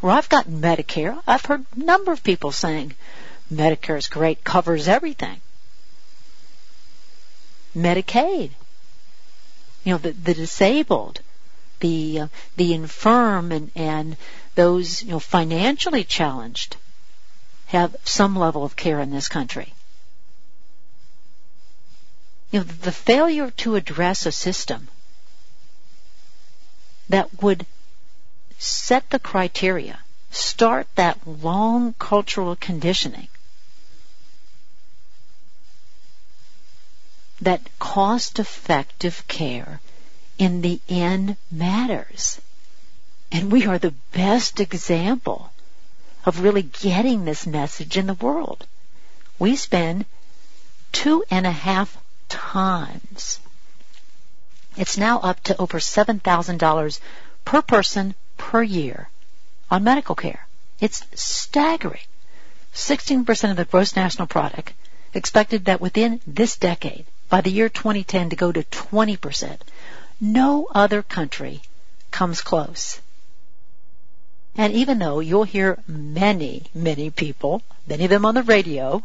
Or 0.00 0.10
I've 0.10 0.28
got 0.30 0.46
Medicare. 0.46 1.20
I've 1.26 1.44
heard 1.44 1.66
a 1.76 1.84
number 1.84 2.12
of 2.12 2.22
people 2.22 2.52
saying 2.52 2.94
Medicare 3.52 3.96
is 3.96 4.08
great, 4.08 4.42
covers 4.42 4.88
everything. 4.88 5.40
Medicaid. 7.76 8.50
You 9.84 9.92
know, 9.92 9.98
the, 9.98 10.12
the 10.12 10.34
disabled, 10.34 11.20
the 11.78 12.20
uh, 12.20 12.28
the 12.56 12.72
infirm, 12.74 13.52
and 13.52 13.70
and 13.76 14.16
those 14.56 15.02
you 15.02 15.10
know 15.10 15.20
financially 15.20 16.02
challenged 16.02 16.76
have 17.66 17.94
some 18.04 18.36
level 18.36 18.64
of 18.64 18.74
care 18.74 19.00
in 19.00 19.10
this 19.10 19.28
country. 19.28 19.72
You 22.50 22.60
know, 22.60 22.64
the 22.64 22.92
failure 22.92 23.50
to 23.50 23.76
address 23.76 24.26
a 24.26 24.32
system 24.32 24.88
that 27.08 27.42
would 27.42 27.64
set 28.58 29.08
the 29.10 29.18
criteria, 29.20 30.00
start 30.30 30.88
that 30.96 31.24
long 31.26 31.94
cultural 31.98 32.56
conditioning 32.56 33.28
that 37.40 37.60
cost 37.78 38.38
effective 38.38 39.26
care 39.28 39.80
in 40.38 40.62
the 40.62 40.80
end 40.88 41.36
matters. 41.50 42.40
And 43.32 43.50
we 43.50 43.66
are 43.66 43.78
the 43.78 43.94
best 44.12 44.60
example 44.60 45.50
of 46.24 46.40
really 46.40 46.62
getting 46.62 47.24
this 47.24 47.46
message 47.46 47.96
in 47.96 48.06
the 48.06 48.14
world. 48.14 48.66
We 49.38 49.56
spend 49.56 50.06
two 50.92 51.24
and 51.30 51.46
a 51.46 51.52
half 51.52 51.96
times. 52.28 53.38
It's 54.76 54.98
now 54.98 55.20
up 55.20 55.42
to 55.44 55.56
over 55.56 55.78
$7,000 55.78 57.00
per 57.44 57.62
person 57.62 58.14
per 58.36 58.62
year 58.62 59.08
on 59.70 59.84
medical 59.84 60.14
care. 60.14 60.46
It's 60.80 61.04
staggering. 61.14 62.00
16% 62.74 63.50
of 63.50 63.56
the 63.56 63.64
gross 63.64 63.96
national 63.96 64.26
product 64.26 64.72
expected 65.14 65.64
that 65.64 65.80
within 65.80 66.20
this 66.26 66.56
decade, 66.58 67.06
by 67.36 67.42
the 67.42 67.50
year 67.50 67.68
2010 67.68 68.30
to 68.30 68.36
go 68.36 68.50
to 68.50 68.62
20%. 68.62 69.58
No 70.18 70.66
other 70.74 71.02
country 71.02 71.60
comes 72.10 72.40
close. 72.40 72.98
And 74.56 74.72
even 74.72 74.98
though 74.98 75.20
you'll 75.20 75.44
hear 75.44 75.78
many, 75.86 76.62
many 76.72 77.10
people, 77.10 77.60
many 77.86 78.04
of 78.04 78.10
them 78.10 78.24
on 78.24 78.36
the 78.36 78.42
radio, 78.42 79.04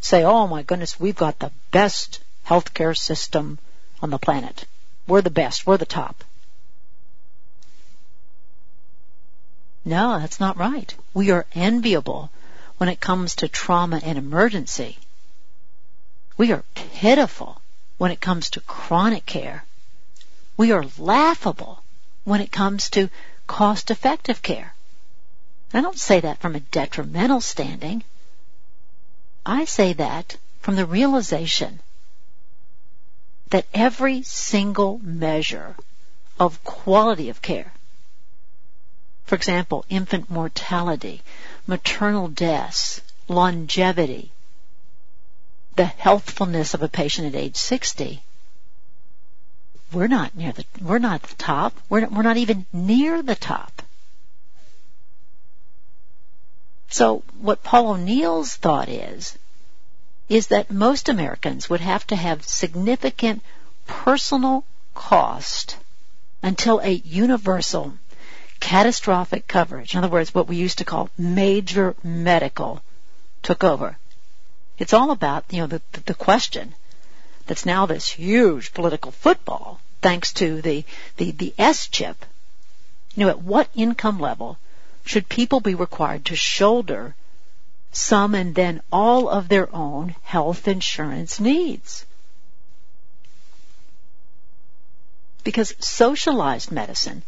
say, 0.00 0.24
oh 0.24 0.46
my 0.46 0.62
goodness, 0.62 0.98
we've 0.98 1.14
got 1.14 1.38
the 1.38 1.52
best 1.72 2.20
healthcare 2.46 2.96
system 2.96 3.58
on 4.00 4.08
the 4.08 4.18
planet. 4.18 4.64
We're 5.06 5.20
the 5.20 5.28
best. 5.28 5.66
We're 5.66 5.76
the 5.76 5.84
top. 5.84 6.24
No, 9.84 10.18
that's 10.20 10.40
not 10.40 10.56
right. 10.56 10.94
We 11.12 11.32
are 11.32 11.44
enviable 11.54 12.30
when 12.78 12.88
it 12.88 12.98
comes 12.98 13.36
to 13.36 13.48
trauma 13.48 14.00
and 14.02 14.16
emergency. 14.16 14.96
We 16.36 16.52
are 16.52 16.64
pitiful 16.74 17.60
when 17.98 18.10
it 18.10 18.20
comes 18.20 18.50
to 18.50 18.60
chronic 18.60 19.24
care. 19.26 19.64
We 20.56 20.72
are 20.72 20.84
laughable 20.98 21.82
when 22.24 22.40
it 22.40 22.52
comes 22.52 22.90
to 22.90 23.08
cost 23.46 23.90
effective 23.90 24.42
care. 24.42 24.74
I 25.72 25.80
don't 25.80 25.98
say 25.98 26.20
that 26.20 26.38
from 26.38 26.54
a 26.54 26.60
detrimental 26.60 27.40
standing. 27.40 28.04
I 29.44 29.64
say 29.64 29.92
that 29.94 30.36
from 30.60 30.76
the 30.76 30.86
realization 30.86 31.80
that 33.50 33.66
every 33.72 34.22
single 34.22 34.98
measure 35.02 35.76
of 36.38 36.62
quality 36.64 37.30
of 37.30 37.40
care, 37.40 37.72
for 39.24 39.34
example, 39.34 39.84
infant 39.88 40.30
mortality, 40.30 41.22
maternal 41.66 42.28
deaths, 42.28 43.00
longevity, 43.28 44.32
the 45.76 45.84
healthfulness 45.84 46.74
of 46.74 46.82
a 46.82 46.88
patient 46.88 47.28
at 47.28 47.40
age 47.40 47.56
60, 47.56 48.22
we're 49.92 50.08
not 50.08 50.34
near 50.36 50.52
the, 50.52 50.64
we're 50.82 50.98
not 50.98 51.22
the 51.22 51.36
top. 51.36 51.74
We're 51.88 52.00
not, 52.00 52.12
we're 52.12 52.22
not 52.22 52.36
even 52.38 52.66
near 52.72 53.22
the 53.22 53.34
top. 53.34 53.82
So 56.88 57.22
what 57.40 57.62
Paul 57.62 57.92
O'Neill's 57.92 58.56
thought 58.56 58.88
is, 58.88 59.36
is 60.28 60.48
that 60.48 60.70
most 60.70 61.08
Americans 61.08 61.70
would 61.70 61.80
have 61.80 62.06
to 62.08 62.16
have 62.16 62.44
significant 62.44 63.42
personal 63.86 64.64
cost 64.94 65.76
until 66.42 66.80
a 66.80 66.90
universal 66.90 67.94
catastrophic 68.60 69.46
coverage, 69.46 69.94
in 69.94 69.98
other 69.98 70.08
words, 70.08 70.34
what 70.34 70.48
we 70.48 70.56
used 70.56 70.78
to 70.78 70.84
call 70.84 71.10
major 71.18 71.94
medical, 72.02 72.82
took 73.42 73.62
over. 73.62 73.96
It's 74.78 74.92
all 74.92 75.10
about, 75.10 75.44
you 75.50 75.60
know, 75.60 75.66
the, 75.66 75.82
the 76.04 76.14
question 76.14 76.74
that's 77.46 77.64
now 77.64 77.86
this 77.86 78.08
huge 78.08 78.74
political 78.74 79.12
football 79.12 79.80
thanks 80.02 80.32
to 80.34 80.60
the, 80.60 80.84
the, 81.16 81.30
the 81.30 81.54
S 81.58 81.88
chip. 81.88 82.24
You 83.14 83.24
know, 83.24 83.30
at 83.30 83.42
what 83.42 83.70
income 83.74 84.20
level 84.20 84.58
should 85.04 85.28
people 85.28 85.60
be 85.60 85.74
required 85.74 86.26
to 86.26 86.36
shoulder 86.36 87.14
some 87.92 88.34
and 88.34 88.54
then 88.54 88.82
all 88.92 89.28
of 89.28 89.48
their 89.48 89.74
own 89.74 90.14
health 90.22 90.68
insurance 90.68 91.40
needs? 91.40 92.04
Because 95.44 95.74
socialized 95.78 96.70
medicine, 96.72 97.22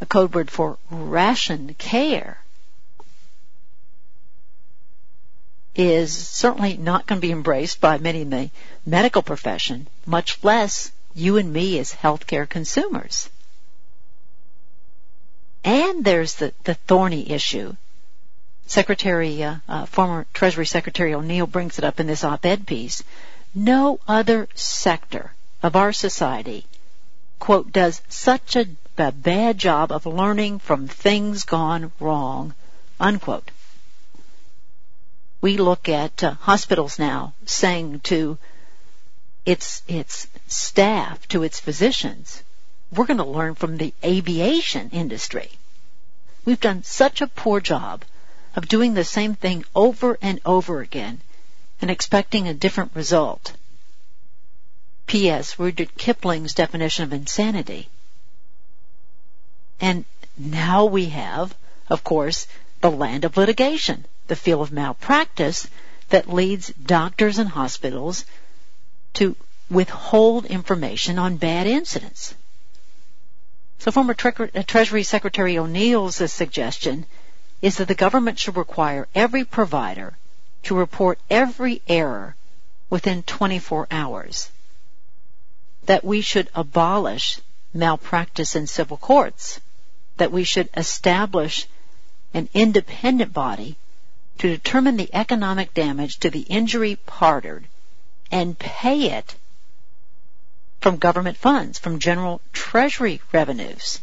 a 0.00 0.06
code 0.06 0.34
word 0.34 0.50
for 0.50 0.78
ration 0.90 1.74
care, 1.74 2.38
is 5.78 6.12
certainly 6.12 6.76
not 6.76 7.06
going 7.06 7.20
to 7.20 7.26
be 7.26 7.30
embraced 7.30 7.80
by 7.80 7.96
many 7.98 8.22
in 8.22 8.30
the 8.30 8.50
medical 8.84 9.22
profession, 9.22 9.86
much 10.04 10.42
less 10.42 10.90
you 11.14 11.36
and 11.36 11.52
me 11.52 11.78
as 11.78 11.92
healthcare 11.92 12.48
consumers. 12.48 13.30
And 15.62 16.04
there's 16.04 16.34
the, 16.34 16.52
the 16.64 16.74
thorny 16.74 17.30
issue. 17.30 17.76
Secretary, 18.66 19.42
uh, 19.44 19.56
uh, 19.68 19.86
former 19.86 20.26
Treasury 20.34 20.66
Secretary 20.66 21.14
O'Neill 21.14 21.46
brings 21.46 21.78
it 21.78 21.84
up 21.84 22.00
in 22.00 22.08
this 22.08 22.24
op-ed 22.24 22.66
piece. 22.66 23.04
No 23.54 24.00
other 24.08 24.48
sector 24.54 25.32
of 25.62 25.76
our 25.76 25.92
society, 25.92 26.66
quote, 27.38 27.70
does 27.70 28.02
such 28.08 28.56
a, 28.56 28.66
a 28.98 29.12
bad 29.12 29.58
job 29.58 29.92
of 29.92 30.06
learning 30.06 30.58
from 30.58 30.88
things 30.88 31.44
gone 31.44 31.92
wrong, 32.00 32.52
unquote 32.98 33.52
we 35.40 35.56
look 35.56 35.88
at 35.88 36.24
uh, 36.24 36.32
hospitals 36.32 36.98
now 36.98 37.32
saying 37.46 38.00
to 38.00 38.38
its 39.46 39.82
its 39.86 40.26
staff, 40.48 41.26
to 41.28 41.42
its 41.42 41.60
physicians, 41.60 42.42
we're 42.92 43.06
going 43.06 43.18
to 43.18 43.24
learn 43.24 43.54
from 43.54 43.76
the 43.76 43.94
aviation 44.04 44.90
industry. 44.90 45.50
We've 46.44 46.60
done 46.60 46.82
such 46.82 47.20
a 47.20 47.26
poor 47.26 47.60
job 47.60 48.04
of 48.56 48.68
doing 48.68 48.94
the 48.94 49.04
same 49.04 49.34
thing 49.34 49.64
over 49.74 50.18
and 50.20 50.40
over 50.44 50.80
again 50.80 51.20
and 51.80 51.90
expecting 51.90 52.48
a 52.48 52.54
different 52.54 52.92
result. 52.94 53.52
P.S. 55.06 55.58
Rudyard 55.58 55.96
Kipling's 55.96 56.54
definition 56.54 57.04
of 57.04 57.12
insanity. 57.12 57.88
And 59.80 60.04
now 60.36 60.84
we 60.86 61.06
have, 61.10 61.54
of 61.88 62.02
course, 62.02 62.46
the 62.80 62.90
land 62.90 63.24
of 63.24 63.36
litigation 63.36 64.04
the 64.28 64.36
field 64.36 64.62
of 64.62 64.72
malpractice 64.72 65.66
that 66.10 66.32
leads 66.32 66.68
doctors 66.68 67.38
and 67.38 67.48
hospitals 67.50 68.24
to 69.14 69.36
withhold 69.70 70.46
information 70.46 71.18
on 71.18 71.36
bad 71.36 71.66
incidents. 71.66 72.34
So 73.78 73.90
former 73.90 74.14
Tre- 74.14 74.50
uh, 74.54 74.62
Treasury 74.62 75.02
Secretary 75.02 75.58
O'Neill's 75.58 76.16
suggestion 76.32 77.06
is 77.60 77.76
that 77.76 77.88
the 77.88 77.94
government 77.94 78.38
should 78.38 78.56
require 78.56 79.08
every 79.14 79.44
provider 79.44 80.16
to 80.64 80.74
report 80.74 81.18
every 81.30 81.82
error 81.88 82.34
within 82.90 83.22
24 83.22 83.86
hours. 83.90 84.50
That 85.86 86.04
we 86.04 86.20
should 86.20 86.48
abolish 86.54 87.40
malpractice 87.72 88.56
in 88.56 88.66
civil 88.66 88.96
courts. 88.96 89.60
That 90.16 90.32
we 90.32 90.44
should 90.44 90.68
establish 90.76 91.66
an 92.34 92.48
independent 92.54 93.32
body 93.32 93.76
to 94.38 94.48
determine 94.48 94.96
the 94.96 95.10
economic 95.12 95.74
damage 95.74 96.18
to 96.18 96.30
the 96.30 96.42
injury 96.42 96.96
parted 97.06 97.64
and 98.30 98.58
pay 98.58 99.10
it 99.10 99.34
from 100.80 100.96
government 100.96 101.36
funds, 101.36 101.78
from 101.78 101.98
general 101.98 102.40
treasury 102.52 103.20
revenues. 103.32 104.00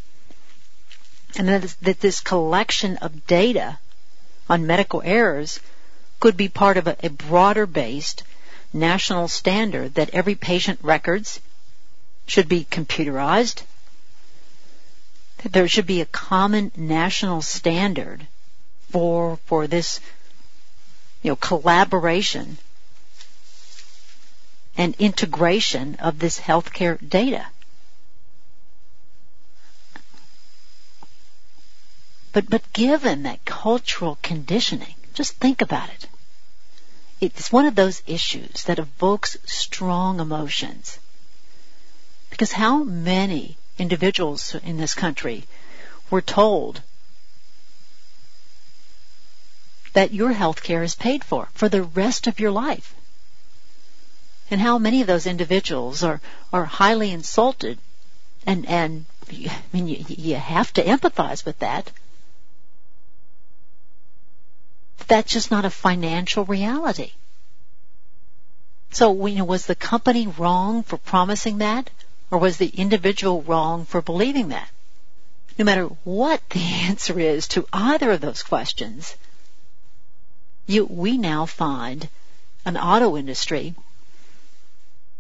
And 1.38 1.48
that 1.48 2.00
this 2.00 2.19
collection 2.19 2.98
of 2.98 3.28
data 3.28 3.80
on 4.50 4.67
medical 4.67 5.02
errors 5.04 5.60
could 6.19 6.38
be 6.38 6.50
part 6.50 6.78
of 6.78 6.88
a, 6.88 6.98
a 7.04 7.10
broader 7.10 7.65
based 7.65 8.24
national 8.74 9.28
standard 9.28 9.95
that 9.95 10.10
every 10.10 10.36
patient 10.36 10.80
records 10.82 11.39
should 12.28 12.50
be 12.50 12.65
computerized, 12.65 13.63
that 15.43 15.54
there 15.54 15.67
should 15.67 15.86
be 15.86 16.02
a 16.02 16.06
common 16.06 16.71
national 16.76 17.41
standard 17.41 18.28
for 18.89 19.38
for 19.45 19.67
this 19.67 20.00
you 21.25 21.31
know 21.31 21.35
collaboration 21.35 22.59
and 24.77 24.93
integration 24.99 25.95
of 25.95 26.19
this 26.19 26.39
healthcare 26.39 26.97
data. 27.09 27.47
But 32.31 32.47
but 32.47 32.71
given 32.73 33.23
that 33.23 33.43
cultural 33.43 34.19
conditioning, 34.21 34.93
just 35.15 35.33
think 35.38 35.63
about 35.63 35.89
it. 35.89 36.07
It's 37.19 37.51
one 37.51 37.65
of 37.65 37.73
those 37.73 38.03
issues 38.05 38.65
that 38.65 38.77
evokes 38.77 39.35
strong 39.45 40.19
emotions. 40.19 40.99
Because 42.29 42.51
how 42.51 42.83
many 42.83 43.57
individuals 43.79 44.53
in 44.53 44.77
this 44.77 44.93
country 44.93 45.45
were 46.11 46.21
told 46.21 46.83
that 49.95 50.13
your 50.13 50.34
health 50.34 50.62
care 50.62 50.84
is 50.84 50.93
paid 50.93 51.23
for 51.23 51.47
for 51.53 51.69
the 51.69 51.84
rest 51.84 52.27
of 52.27 52.39
your 52.39 52.51
life. 52.51 52.93
And 54.51 54.62
how 54.62 54.77
many 54.77 55.01
of 55.01 55.08
those 55.08 55.25
individuals 55.25 56.03
are, 56.03 56.21
are 56.53 56.65
highly 56.65 57.12
insulted 57.12 57.79
and, 58.45 58.65
and 58.67 59.05
I 59.31 59.49
mean, 59.73 59.88
you, 59.88 60.05
you 60.08 60.36
have 60.36 60.71
to 60.73 60.84
empathize 60.84 61.45
with 61.45 61.58
that. 61.60 61.91
That's 65.08 65.31
just 65.31 65.49
not 65.49 65.65
a 65.65 65.69
financial 65.69 66.45
reality. 66.45 67.12
So, 68.91 69.25
you 69.25 69.39
know, 69.39 69.45
was 69.45 69.65
the 69.65 69.75
company 69.75 70.27
wrong 70.27 70.84
for 70.84 70.97
promising 70.97 71.60
that? 71.60 71.89
Or 72.31 72.39
was 72.39 72.58
the 72.58 72.67
individual 72.67 73.43
wrong 73.43 73.86
for 73.86 74.01
believing 74.01 74.49
that? 74.49 74.69
No 75.58 75.65
matter 75.65 75.86
what 76.03 76.41
the 76.49 76.60
answer 76.89 77.19
is 77.19 77.47
to 77.49 77.67
either 77.71 78.12
of 78.12 78.21
those 78.21 78.43
questions, 78.43 79.15
you, 80.67 80.86
we 80.86 81.17
now 81.17 81.45
find 81.45 82.10
an 82.65 82.78
auto 82.78 83.17
industry 83.17 83.75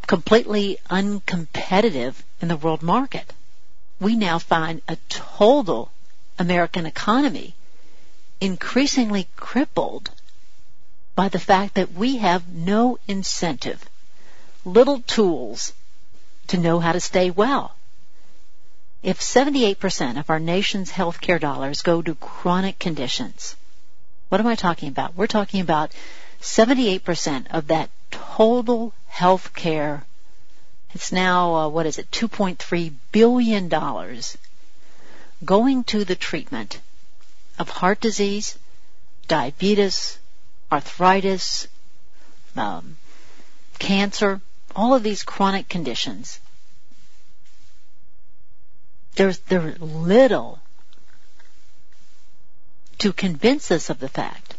completely 0.07 0.77
uncompetitive 0.89 2.15
in 2.41 2.47
the 2.47 2.57
world 2.57 2.81
market. 2.81 3.33
We 3.99 4.15
now 4.15 4.39
find 4.39 4.81
a 4.87 4.97
total 5.09 5.91
American 6.37 6.85
economy 6.85 7.55
increasingly 8.41 9.27
crippled 9.35 10.11
by 11.15 11.29
the 11.29 11.39
fact 11.39 11.75
that 11.75 11.93
we 11.93 12.17
have 12.17 12.47
no 12.49 12.99
incentive, 13.07 13.83
little 14.65 14.99
tools 15.01 15.73
to 16.47 16.57
know 16.57 16.79
how 16.79 16.91
to 16.91 16.99
stay 16.99 17.29
well. 17.31 17.73
If 19.01 19.19
78% 19.19 20.19
of 20.19 20.29
our 20.29 20.39
nation's 20.39 20.91
healthcare 20.91 21.39
dollars 21.39 21.81
go 21.81 22.01
to 22.01 22.15
chronic 22.15 22.79
conditions, 22.79 23.55
what 24.29 24.41
am 24.41 24.47
I 24.47 24.55
talking 24.55 24.89
about? 24.89 25.15
We're 25.15 25.27
talking 25.27 25.61
about 25.61 25.91
78% 26.41 27.47
of 27.51 27.67
that 27.67 27.89
total 28.11 28.93
healthcare. 29.11 30.03
It's 30.93 31.11
now, 31.11 31.55
uh, 31.55 31.69
what 31.69 31.85
is 31.85 31.97
it, 31.97 32.09
$2.3 32.11 32.93
billion 33.11 33.69
going 35.43 35.83
to 35.85 36.05
the 36.05 36.15
treatment 36.15 36.79
of 37.59 37.69
heart 37.69 37.99
disease, 37.99 38.57
diabetes, 39.27 40.17
arthritis, 40.71 41.67
um, 42.55 42.97
cancer, 43.79 44.41
all 44.75 44.93
of 44.93 45.03
these 45.03 45.23
chronic 45.23 45.69
conditions, 45.69 46.39
there's 49.15 49.39
there's 49.39 49.79
little 49.79 50.59
to 52.99 53.13
convince 53.13 53.71
us 53.71 53.89
of 53.89 53.99
the 53.99 54.09
fact 54.09 54.55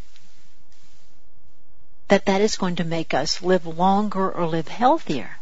that 2.07 2.25
that 2.25 2.41
is 2.41 2.55
going 2.55 2.75
to 2.77 2.83
make 2.83 3.13
us 3.13 3.41
live 3.41 3.65
longer 3.65 4.31
or 4.31 4.47
live 4.47 4.67
healthier. 4.67 5.37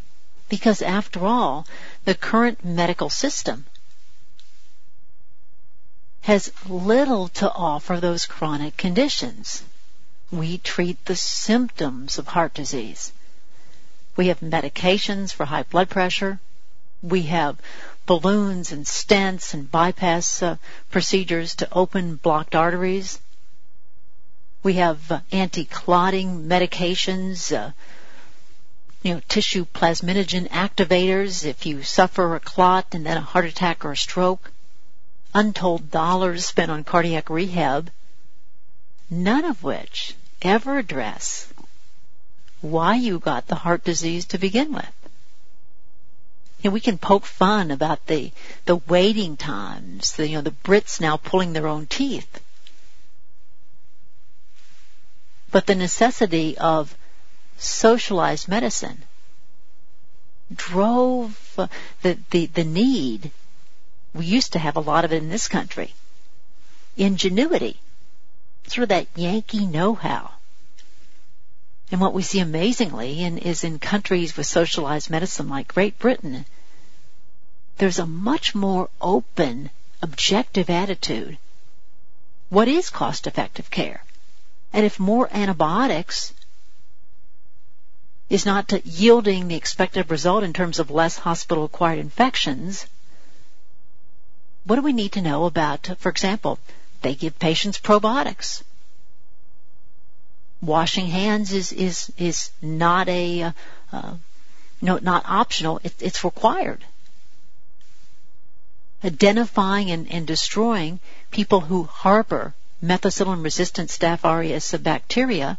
Because 0.49 0.81
after 0.81 1.25
all, 1.25 1.65
the 2.05 2.15
current 2.15 2.63
medical 2.63 3.09
system 3.09 3.65
has 6.21 6.51
little 6.67 7.27
to 7.29 7.51
offer 7.51 7.99
those 7.99 8.25
chronic 8.25 8.77
conditions. 8.77 9.63
We 10.31 10.57
treat 10.57 11.05
the 11.05 11.15
symptoms 11.15 12.17
of 12.17 12.27
heart 12.27 12.53
disease. 12.55 13.11
We 14.15 14.27
have 14.27 14.39
medications 14.39 15.31
for 15.31 15.45
high 15.45 15.63
blood 15.63 15.89
pressure. 15.89 16.39
We 17.03 17.23
have 17.23 17.57
balloons 18.05 18.71
and 18.71 18.85
stents 18.85 19.53
and 19.53 19.71
bypass 19.71 20.43
uh, 20.43 20.57
procedures 20.91 21.55
to 21.55 21.73
open 21.73 22.15
blocked 22.15 22.55
arteries. 22.55 23.19
We 24.63 24.73
have 24.73 25.11
uh, 25.11 25.19
anti-clotting 25.31 26.47
medications, 26.47 27.55
uh, 27.55 27.71
you 29.03 29.15
know, 29.15 29.21
tissue 29.27 29.65
plasminogen 29.65 30.49
activators 30.49 31.45
if 31.45 31.65
you 31.65 31.83
suffer 31.83 32.35
a 32.35 32.39
clot 32.39 32.87
and 32.93 33.05
then 33.05 33.17
a 33.17 33.21
heart 33.21 33.45
attack 33.45 33.85
or 33.85 33.91
a 33.91 33.97
stroke. 33.97 34.51
Untold 35.33 35.91
dollars 35.91 36.45
spent 36.45 36.71
on 36.71 36.83
cardiac 36.83 37.29
rehab, 37.29 37.91
none 39.09 39.45
of 39.45 39.63
which 39.63 40.15
ever 40.41 40.77
address 40.77 41.47
why 42.61 42.95
you 42.95 43.19
got 43.19 43.47
the 43.47 43.55
heart 43.55 43.83
disease 43.83 44.25
to 44.25 44.37
begin 44.37 44.73
with. 44.73 44.94
You 46.65 46.71
know, 46.71 46.73
we 46.73 46.81
can 46.81 46.97
poke 46.97 47.27
fun 47.27 47.69
about 47.69 48.07
the 48.07 48.31
the 48.65 48.77
waiting 48.77 49.37
times, 49.37 50.13
the 50.13 50.27
you 50.27 50.37
know 50.37 50.41
the 50.41 50.49
Brits 50.49 50.99
now 50.99 51.15
pulling 51.15 51.53
their 51.53 51.67
own 51.67 51.85
teeth. 51.85 52.39
But 55.51 55.67
the 55.67 55.75
necessity 55.75 56.57
of 56.57 56.97
socialized 57.59 58.47
medicine 58.47 59.03
drove 60.51 61.37
the, 62.01 62.17
the, 62.31 62.47
the 62.47 62.63
need. 62.63 63.29
We 64.15 64.25
used 64.25 64.53
to 64.53 64.59
have 64.59 64.75
a 64.75 64.79
lot 64.79 65.05
of 65.05 65.13
it 65.13 65.21
in 65.21 65.29
this 65.29 65.47
country. 65.47 65.93
Ingenuity. 66.97 67.79
Sort 68.69 68.81
of 68.81 68.89
that 68.89 69.07
Yankee 69.15 69.67
know-how. 69.67 70.31
And 71.91 72.01
what 72.01 72.15
we 72.15 72.23
see 72.23 72.39
amazingly 72.39 73.21
in, 73.21 73.37
is 73.37 73.63
in 73.63 73.77
countries 73.77 74.35
with 74.35 74.47
socialized 74.47 75.11
medicine 75.11 75.47
like 75.47 75.67
Great 75.67 75.99
Britain, 75.99 76.45
there's 77.77 77.99
a 77.99 78.05
much 78.05 78.55
more 78.55 78.89
open, 79.01 79.69
objective 80.01 80.69
attitude. 80.69 81.37
What 82.49 82.67
is 82.67 82.89
cost 82.89 83.27
effective 83.27 83.69
care? 83.69 84.03
And 84.73 84.85
if 84.85 84.99
more 84.99 85.27
antibiotics 85.31 86.33
is 88.29 88.45
not 88.45 88.71
yielding 88.85 89.47
the 89.47 89.55
expected 89.55 90.09
result 90.09 90.43
in 90.43 90.53
terms 90.53 90.79
of 90.79 90.91
less 90.91 91.17
hospital 91.17 91.65
acquired 91.65 91.99
infections, 91.99 92.85
what 94.65 94.77
do 94.77 94.81
we 94.81 94.93
need 94.93 95.13
to 95.13 95.21
know 95.21 95.45
about, 95.45 95.89
for 95.99 96.09
example, 96.09 96.59
they 97.01 97.13
give 97.15 97.37
patients 97.37 97.77
probiotics 97.77 98.63
washing 100.65 101.07
hands 101.07 101.53
is 101.53 101.71
is 101.71 102.11
is 102.17 102.51
not 102.61 103.07
a 103.07 103.43
uh, 103.43 103.51
uh, 103.91 104.15
no 104.81 104.97
not 105.01 105.23
optional. 105.27 105.79
It, 105.83 105.93
it's 105.99 106.23
required. 106.23 106.83
Identifying 109.03 109.91
and, 109.91 110.11
and 110.11 110.25
destroying 110.25 110.99
people 111.31 111.61
who 111.61 111.83
harbor 111.83 112.53
methicillin-resistant 112.83 113.89
Staph 113.89 114.23
aureus 114.23 114.71
bacteria, 114.73 115.57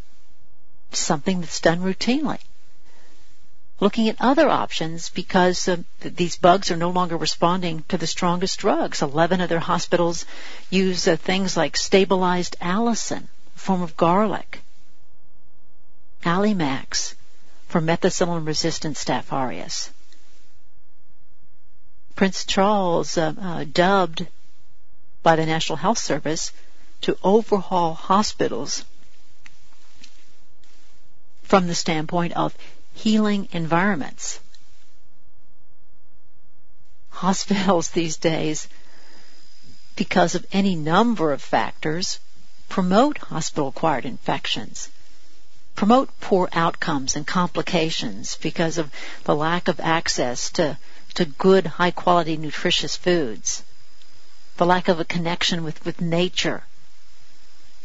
something 0.93 1.41
that's 1.41 1.61
done 1.61 1.81
routinely. 1.81 2.39
Looking 3.79 4.09
at 4.09 4.17
other 4.21 4.49
options 4.49 5.11
because 5.11 5.69
uh, 5.69 5.77
these 6.01 6.37
bugs 6.37 6.71
are 6.71 6.77
no 6.77 6.91
longer 6.91 7.17
responding 7.17 7.85
to 7.89 7.99
the 7.99 8.07
strongest 8.07 8.59
drugs. 8.59 9.03
Eleven 9.03 9.41
other 9.41 9.59
hospitals 9.59 10.25
use 10.71 11.07
uh, 11.07 11.17
things 11.17 11.57
like 11.57 11.77
stabilized 11.77 12.57
allicin, 12.61 13.25
a 13.55 13.59
form 13.59 13.83
of 13.83 13.97
garlic, 13.97 14.63
Allimax 16.25 17.15
for 17.69 17.81
methicillin-resistant 17.81 18.97
Staph 18.97 19.31
aureus. 19.31 19.91
Prince 22.17 22.45
Charles 22.45 23.17
uh, 23.17 23.35
uh, 23.41 23.65
dubbed 23.65 24.27
by 25.23 25.37
the 25.37 25.47
National 25.47 25.77
Health 25.77 25.99
Service 25.99 26.53
to 27.03 27.17
overhaul 27.23 27.95
hospitals 27.95 28.85
from 31.43 31.69
the 31.69 31.75
standpoint 31.75 32.33
of 32.33 32.57
healing 32.95 33.49
environments. 33.53 34.41
Hospitals 37.11 37.91
these 37.91 38.17
days, 38.17 38.67
because 39.95 40.35
of 40.35 40.47
any 40.53 40.75
number 40.75 41.33
of 41.33 41.41
factors, 41.41 42.19
promote 42.69 43.19
hospital 43.19 43.69
acquired 43.69 44.05
infections 44.05 44.89
promote 45.77 46.09
poor 46.21 46.49
outcomes 46.53 47.15
and 47.15 47.27
complications 47.27 48.37
because 48.37 48.79
of 48.79 48.91
the 49.25 49.37
lack 49.37 49.69
of 49.69 49.79
access 49.79 50.51
to, 50.51 50.77
to 51.17 51.25
good, 51.25 51.67
high 51.67 51.91
quality, 51.91 52.37
nutritious 52.37 52.97
foods. 52.97 53.63
the 54.57 54.67
lack 54.67 54.89
of 54.89 55.01
a 55.01 55.05
connection 55.05 55.65
with, 55.65 55.85
with 55.85 56.01
nature, 56.01 56.63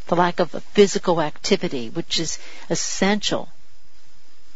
the 0.07 0.15
lack 0.15 0.39
of 0.39 0.55
a 0.55 0.61
physical 0.61 1.21
activity, 1.21 1.89
which 1.89 2.19
is 2.19 2.39
essential 2.69 3.49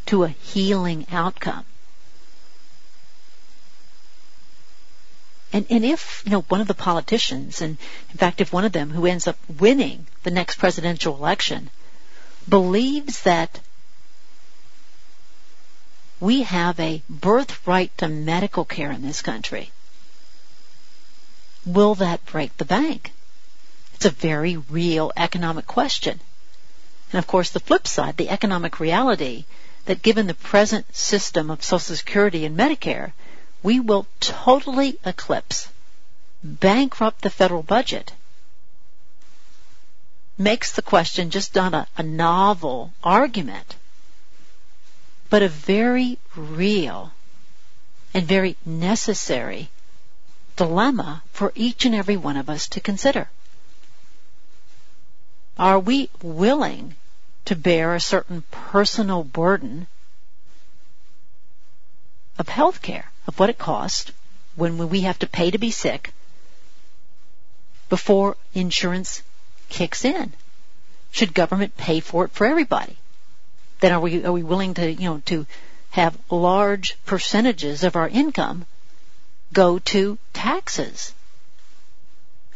to 0.05 0.23
a 0.23 0.29
healing 0.29 1.05
outcome. 1.11 1.65
And, 5.51 5.65
and 5.69 5.85
if, 5.85 6.21
you 6.25 6.31
know, 6.31 6.41
one 6.41 6.61
of 6.61 6.67
the 6.67 6.73
politicians, 6.73 7.61
and 7.61 7.77
in 8.11 8.17
fact, 8.17 8.41
if 8.41 8.51
one 8.51 8.65
of 8.65 8.73
them 8.73 8.89
who 8.89 9.05
ends 9.05 9.27
up 9.27 9.37
winning 9.59 10.05
the 10.23 10.31
next 10.31 10.57
presidential 10.57 11.15
election 11.15 11.69
believes 12.47 13.21
that 13.21 13.59
we 16.19 16.43
have 16.43 16.79
a 16.79 17.01
birthright 17.09 17.97
to 17.97 18.07
medical 18.07 18.65
care 18.65 18.91
in 18.91 19.01
this 19.01 19.21
country, 19.21 19.71
will 21.65 21.95
that 21.95 22.25
break 22.25 22.55
the 22.57 22.65
bank? 22.65 23.11
It's 23.95 24.05
a 24.05 24.09
very 24.09 24.57
real 24.57 25.11
economic 25.15 25.67
question. 25.67 26.19
And 27.11 27.19
of 27.19 27.27
course, 27.27 27.51
the 27.51 27.59
flip 27.59 27.87
side, 27.87 28.17
the 28.17 28.29
economic 28.29 28.79
reality 28.79 29.45
that 29.85 30.01
given 30.01 30.27
the 30.27 30.33
present 30.33 30.95
system 30.95 31.49
of 31.49 31.63
Social 31.63 31.95
Security 31.95 32.45
and 32.45 32.57
Medicare, 32.57 33.13
we 33.63 33.79
will 33.79 34.07
totally 34.19 34.99
eclipse, 35.05 35.69
bankrupt 36.43 37.21
the 37.21 37.29
federal 37.29 37.63
budget, 37.63 38.13
makes 40.37 40.73
the 40.73 40.81
question 40.81 41.29
just 41.29 41.55
not 41.55 41.73
a, 41.73 41.87
a 41.97 42.03
novel 42.03 42.91
argument, 43.03 43.75
but 45.35 45.43
a 45.43 45.49
very 45.49 46.17
real 46.37 47.11
and 48.13 48.25
very 48.25 48.55
necessary 48.65 49.69
dilemma 50.55 51.21
for 51.33 51.51
each 51.55 51.83
and 51.83 51.93
every 51.93 52.15
one 52.15 52.37
of 52.37 52.49
us 52.49 52.69
to 52.69 52.79
consider. 52.79 53.27
Are 55.57 55.77
we 55.77 56.09
willing 56.21 56.95
to 57.43 57.53
bear 57.53 57.93
a 57.93 57.99
certain 57.99 58.43
personal 58.49 59.25
burden 59.25 59.87
of 62.39 62.47
health 62.47 62.81
care? 62.81 63.11
of 63.27 63.37
what 63.37 63.49
it 63.49 63.57
costs 63.57 64.13
when 64.55 64.87
we 64.87 65.01
have 65.01 65.19
to 65.19 65.27
pay 65.27 65.51
to 65.51 65.57
be 65.57 65.71
sick 65.71 66.13
before 67.89 68.37
insurance 68.53 69.21
kicks 69.67 70.05
in. 70.05 70.31
Should 71.11 71.33
government 71.33 71.75
pay 71.75 71.99
for 71.99 72.23
it 72.23 72.31
for 72.31 72.47
everybody? 72.47 72.95
Then 73.79 73.91
are 73.91 73.99
we 73.99 74.25
are 74.25 74.31
we 74.31 74.43
willing 74.43 74.75
to 74.75 74.91
you 74.91 75.09
know 75.09 75.21
to 75.25 75.45
have 75.91 76.17
large 76.29 76.97
percentages 77.05 77.83
of 77.83 77.95
our 77.95 78.07
income 78.07 78.65
go 79.53 79.79
to 79.79 80.17
taxes? 80.33 81.13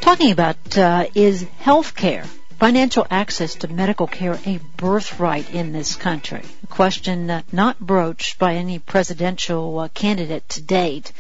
Talking 0.01 0.33
about 0.33 0.79
uh, 0.79 1.07
is 1.15 1.43
health 1.59 1.95
care, 1.95 2.25
financial 2.59 3.07
access 3.11 3.55
to 3.57 3.69
medical 3.69 4.07
care, 4.07 4.39
a 4.47 4.59
birthright 4.77 5.51
in 5.51 5.73
this 5.73 5.95
country? 5.95 6.43
A 6.65 6.67
question 6.67 7.31
uh, 7.31 7.43
not 7.53 7.79
broached 7.79 8.39
by 8.39 8.55
any 8.55 8.79
presidential 8.79 9.79
uh, 9.79 9.89
candidate 9.89 10.49
to 10.51 10.63
date, 10.63 11.13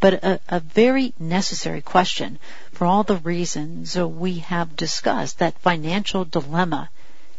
but 0.00 0.14
a, 0.14 0.40
a, 0.48 0.60
very 0.60 1.12
necessary 1.18 1.82
question 1.82 2.38
for 2.72 2.86
all 2.86 3.04
the 3.04 3.16
reasons 3.16 3.96
we 3.96 4.38
have 4.38 4.76
discussed. 4.76 5.38
That 5.38 5.58
financial 5.58 6.24
dilemma 6.24 6.90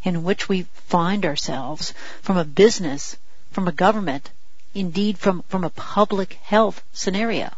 in 0.03 0.23
which 0.23 0.47
we 0.47 0.63
find 0.87 1.25
ourselves 1.25 1.93
from 2.21 2.37
a 2.37 2.45
business, 2.45 3.17
from 3.51 3.67
a 3.67 3.71
government, 3.71 4.29
indeed 4.73 5.17
from, 5.17 5.41
from 5.49 5.63
a 5.63 5.69
public 5.69 6.33
health 6.43 6.83
scenario. 6.93 7.51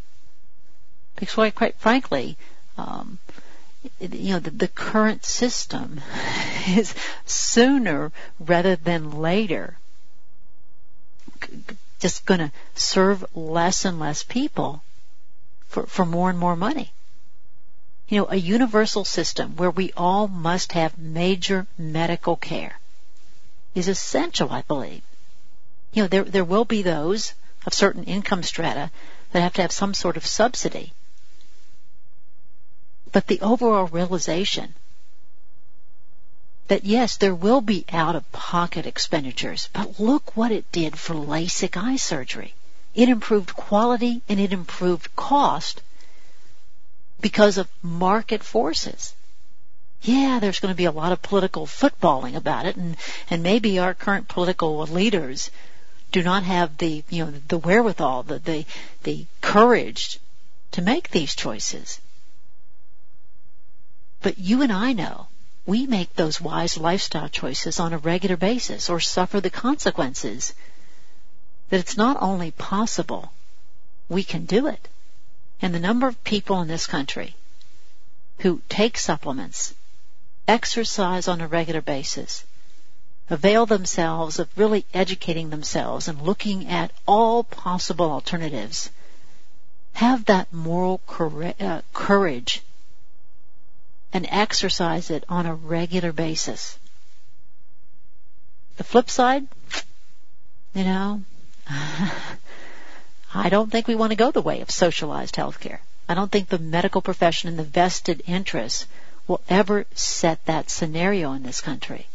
Because 1.15 1.35
quite, 1.35 1.55
quite 1.55 1.75
frankly, 1.75 2.37
um, 2.77 3.19
you 3.99 4.33
know, 4.33 4.39
the, 4.39 4.51
the 4.51 4.67
current 4.67 5.25
system 5.25 6.01
is 6.67 6.93
sooner 7.25 8.11
rather 8.39 8.75
than 8.75 9.19
later 9.19 9.77
just 11.99 12.25
going 12.25 12.39
to 12.39 12.51
serve 12.75 13.25
less 13.35 13.85
and 13.85 13.99
less 13.99 14.23
people 14.23 14.83
for, 15.67 15.85
for 15.85 16.05
more 16.05 16.29
and 16.29 16.39
more 16.39 16.55
money 16.55 16.91
you 18.07 18.19
know, 18.19 18.27
a 18.29 18.35
universal 18.35 19.03
system 19.03 19.55
where 19.55 19.71
we 19.71 19.91
all 19.97 20.27
must 20.27 20.73
have 20.73 20.97
major 20.97 21.65
medical 21.77 22.35
care 22.35 22.79
is 23.73 23.87
essential, 23.87 24.51
I 24.51 24.61
believe. 24.61 25.01
You 25.93 26.03
know, 26.03 26.07
there, 26.07 26.23
there 26.23 26.43
will 26.43 26.65
be 26.65 26.81
those 26.81 27.33
of 27.65 27.73
certain 27.73 28.03
income 28.03 28.43
strata 28.43 28.91
that 29.31 29.41
have 29.41 29.53
to 29.53 29.61
have 29.63 29.71
some 29.71 29.93
sort 29.93 30.17
of 30.17 30.25
subsidy. 30.25 30.93
But 33.15 33.27
the 33.27 33.39
overall 33.39 33.85
realization 33.85 34.75
that 36.67 36.83
yes, 36.83 37.15
there 37.15 37.33
will 37.33 37.61
be 37.61 37.85
out 37.93 38.13
of 38.13 38.29
pocket 38.33 38.85
expenditures, 38.85 39.69
but 39.71 40.01
look 40.01 40.35
what 40.35 40.51
it 40.51 40.69
did 40.73 40.99
for 40.99 41.13
LASIK 41.13 41.77
eye 41.77 41.95
surgery. 41.95 42.53
It 42.93 43.07
improved 43.07 43.55
quality 43.55 44.21
and 44.27 44.37
it 44.37 44.51
improved 44.51 45.15
cost 45.15 45.81
because 47.21 47.57
of 47.57 47.69
market 47.81 48.43
forces. 48.43 49.13
Yeah, 50.01 50.39
there's 50.39 50.59
going 50.59 50.73
to 50.73 50.83
be 50.83 50.83
a 50.83 50.91
lot 50.91 51.13
of 51.13 51.21
political 51.21 51.65
footballing 51.65 52.35
about 52.35 52.65
it, 52.65 52.75
and, 52.75 52.97
and 53.29 53.41
maybe 53.41 53.79
our 53.79 53.93
current 53.93 54.27
political 54.27 54.85
leaders 54.87 55.51
do 56.11 56.21
not 56.21 56.43
have 56.43 56.79
the, 56.79 57.05
you 57.09 57.23
know, 57.23 57.33
the 57.47 57.59
wherewithal, 57.59 58.23
the, 58.23 58.39
the, 58.39 58.65
the 59.03 59.25
courage 59.39 60.19
to 60.71 60.81
make 60.81 61.11
these 61.11 61.33
choices. 61.33 62.01
But 64.25 64.39
you 64.39 64.63
and 64.63 64.73
I 64.73 64.91
know 64.91 65.27
we 65.67 65.85
make 65.85 66.15
those 66.15 66.41
wise 66.41 66.77
lifestyle 66.77 67.29
choices 67.29 67.79
on 67.79 67.93
a 67.93 67.99
regular 67.99 68.35
basis 68.35 68.89
or 68.89 68.99
suffer 68.99 69.39
the 69.39 69.51
consequences. 69.51 70.55
That 71.69 71.79
it's 71.79 71.95
not 71.95 72.17
only 72.19 72.49
possible, 72.49 73.31
we 74.09 74.23
can 74.23 74.45
do 74.45 74.65
it 74.65 74.87
and 75.61 75.75
the 75.75 75.79
number 75.79 76.07
of 76.07 76.23
people 76.23 76.59
in 76.61 76.67
this 76.67 76.87
country 76.87 77.35
who 78.39 78.63
take 78.67 78.97
supplements, 78.97 79.75
exercise 80.47 81.27
on 81.27 81.39
a 81.39 81.47
regular 81.47 81.81
basis, 81.81 82.45
avail 83.29 83.67
themselves 83.67 84.39
of 84.39 84.49
really 84.57 84.87
educating 84.91 85.51
themselves 85.51 86.07
and 86.07 86.19
looking 86.23 86.67
at 86.67 86.89
all 87.05 87.43
possible 87.43 88.09
alternatives, 88.09 88.89
have 89.93 90.25
that 90.25 90.51
moral 90.51 90.99
uh, 91.59 91.81
courage 91.93 92.63
and 94.15 94.25
exercise 94.31 95.11
it 95.11 95.25
on 95.27 95.45
a 95.45 95.53
regular 95.53 96.13
basis. 96.13 96.79
The 98.77 98.85
flip 98.85 99.09
side, 99.09 99.45
you 100.73 100.85
know, 100.85 101.21
I 101.67 103.49
don't 103.49 103.69
think 103.69 103.89
we 103.89 103.95
want 103.95 104.11
to 104.11 104.15
go 104.15 104.31
the 104.31 104.41
way 104.41 104.61
of 104.61 104.71
socialized 104.71 105.35
healthcare. 105.35 105.79
I 106.07 106.13
don't 106.13 106.31
think 106.31 106.47
the 106.47 106.57
medical 106.57 107.01
profession 107.01 107.49
and 107.49 107.59
the 107.59 107.65
vested 107.65 108.23
interests 108.25 108.87
will 109.27 109.41
ever 109.49 109.85
set 109.95 110.45
that 110.45 110.69
scenario 110.69 111.33
in 111.33 111.43
this 111.43 111.59
country. 111.59 112.07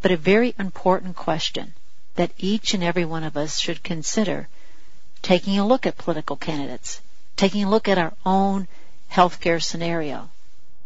But 0.00 0.10
a 0.10 0.16
very 0.16 0.56
important 0.58 1.14
question 1.14 1.74
that 2.16 2.32
each 2.36 2.74
and 2.74 2.82
every 2.82 3.04
one 3.04 3.22
of 3.22 3.36
us 3.36 3.60
should 3.60 3.84
consider 3.84 4.48
taking 5.22 5.60
a 5.60 5.66
look 5.68 5.86
at 5.86 5.98
political 5.98 6.34
candidates, 6.34 7.00
taking 7.36 7.62
a 7.62 7.70
look 7.70 7.86
at 7.86 7.96
our 7.96 8.14
own 8.26 8.66
healthcare 9.12 9.62
scenario. 9.62 10.30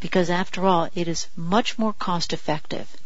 Because 0.01 0.31
after 0.31 0.67
all, 0.67 0.89
it 0.95 1.09
is 1.09 1.29
much 1.37 1.79
more 1.79 1.93
cost 1.93 2.33
effective, 2.33 2.97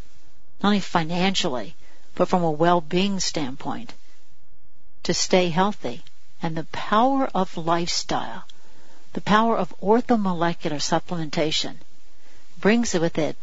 not 0.62 0.70
only 0.70 0.80
financially, 0.80 1.74
but 2.14 2.28
from 2.28 2.42
a 2.42 2.50
well-being 2.50 3.20
standpoint, 3.20 3.92
to 5.04 5.14
stay 5.14 5.50
healthy. 5.50 6.02
And 6.42 6.56
the 6.56 6.64
power 6.72 7.28
of 7.34 7.56
lifestyle, 7.56 8.44
the 9.12 9.20
power 9.20 9.56
of 9.56 9.78
orthomolecular 9.80 10.80
supplementation 10.80 11.76
brings 12.60 12.94
with 12.94 13.18
it 13.18 13.36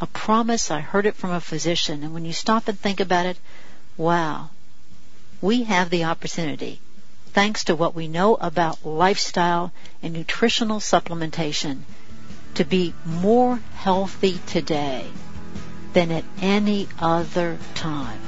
a 0.00 0.06
promise. 0.06 0.70
I 0.70 0.80
heard 0.80 1.06
it 1.06 1.14
from 1.14 1.30
a 1.30 1.40
physician. 1.40 2.02
And 2.02 2.14
when 2.14 2.24
you 2.24 2.32
stop 2.32 2.68
and 2.68 2.78
think 2.78 3.00
about 3.00 3.26
it, 3.26 3.38
wow, 3.96 4.50
we 5.40 5.64
have 5.64 5.90
the 5.90 6.04
opportunity, 6.04 6.80
thanks 7.38 7.62
to 7.62 7.76
what 7.76 7.94
we 7.94 8.08
know 8.08 8.34
about 8.34 8.84
lifestyle 8.84 9.70
and 10.02 10.12
nutritional 10.12 10.80
supplementation, 10.80 11.78
to 12.52 12.64
be 12.64 12.92
more 13.04 13.60
healthy 13.76 14.40
today 14.46 15.06
than 15.92 16.10
at 16.10 16.24
any 16.42 16.88
other 16.98 17.56
time. 17.76 18.18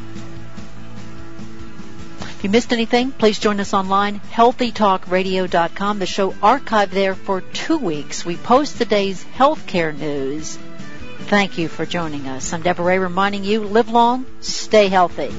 If 2.20 2.44
you 2.44 2.50
missed 2.50 2.72
anything, 2.72 3.10
please 3.10 3.40
join 3.40 3.58
us 3.58 3.74
online, 3.74 4.20
healthytalkradio.com. 4.20 5.98
The 5.98 6.06
show 6.06 6.30
archived 6.30 6.90
there 6.90 7.16
for 7.16 7.40
two 7.40 7.78
weeks. 7.78 8.24
We 8.24 8.36
post 8.36 8.78
today's 8.78 9.24
healthcare 9.36 9.92
news. 9.92 10.56
Thank 11.22 11.58
you 11.58 11.66
for 11.66 11.84
joining 11.84 12.28
us. 12.28 12.52
I'm 12.52 12.62
Deborah 12.62 12.84
Ray 12.84 12.98
reminding 13.00 13.42
you, 13.42 13.64
live 13.64 13.88
long, 13.88 14.24
stay 14.40 14.86
healthy. 14.86 15.32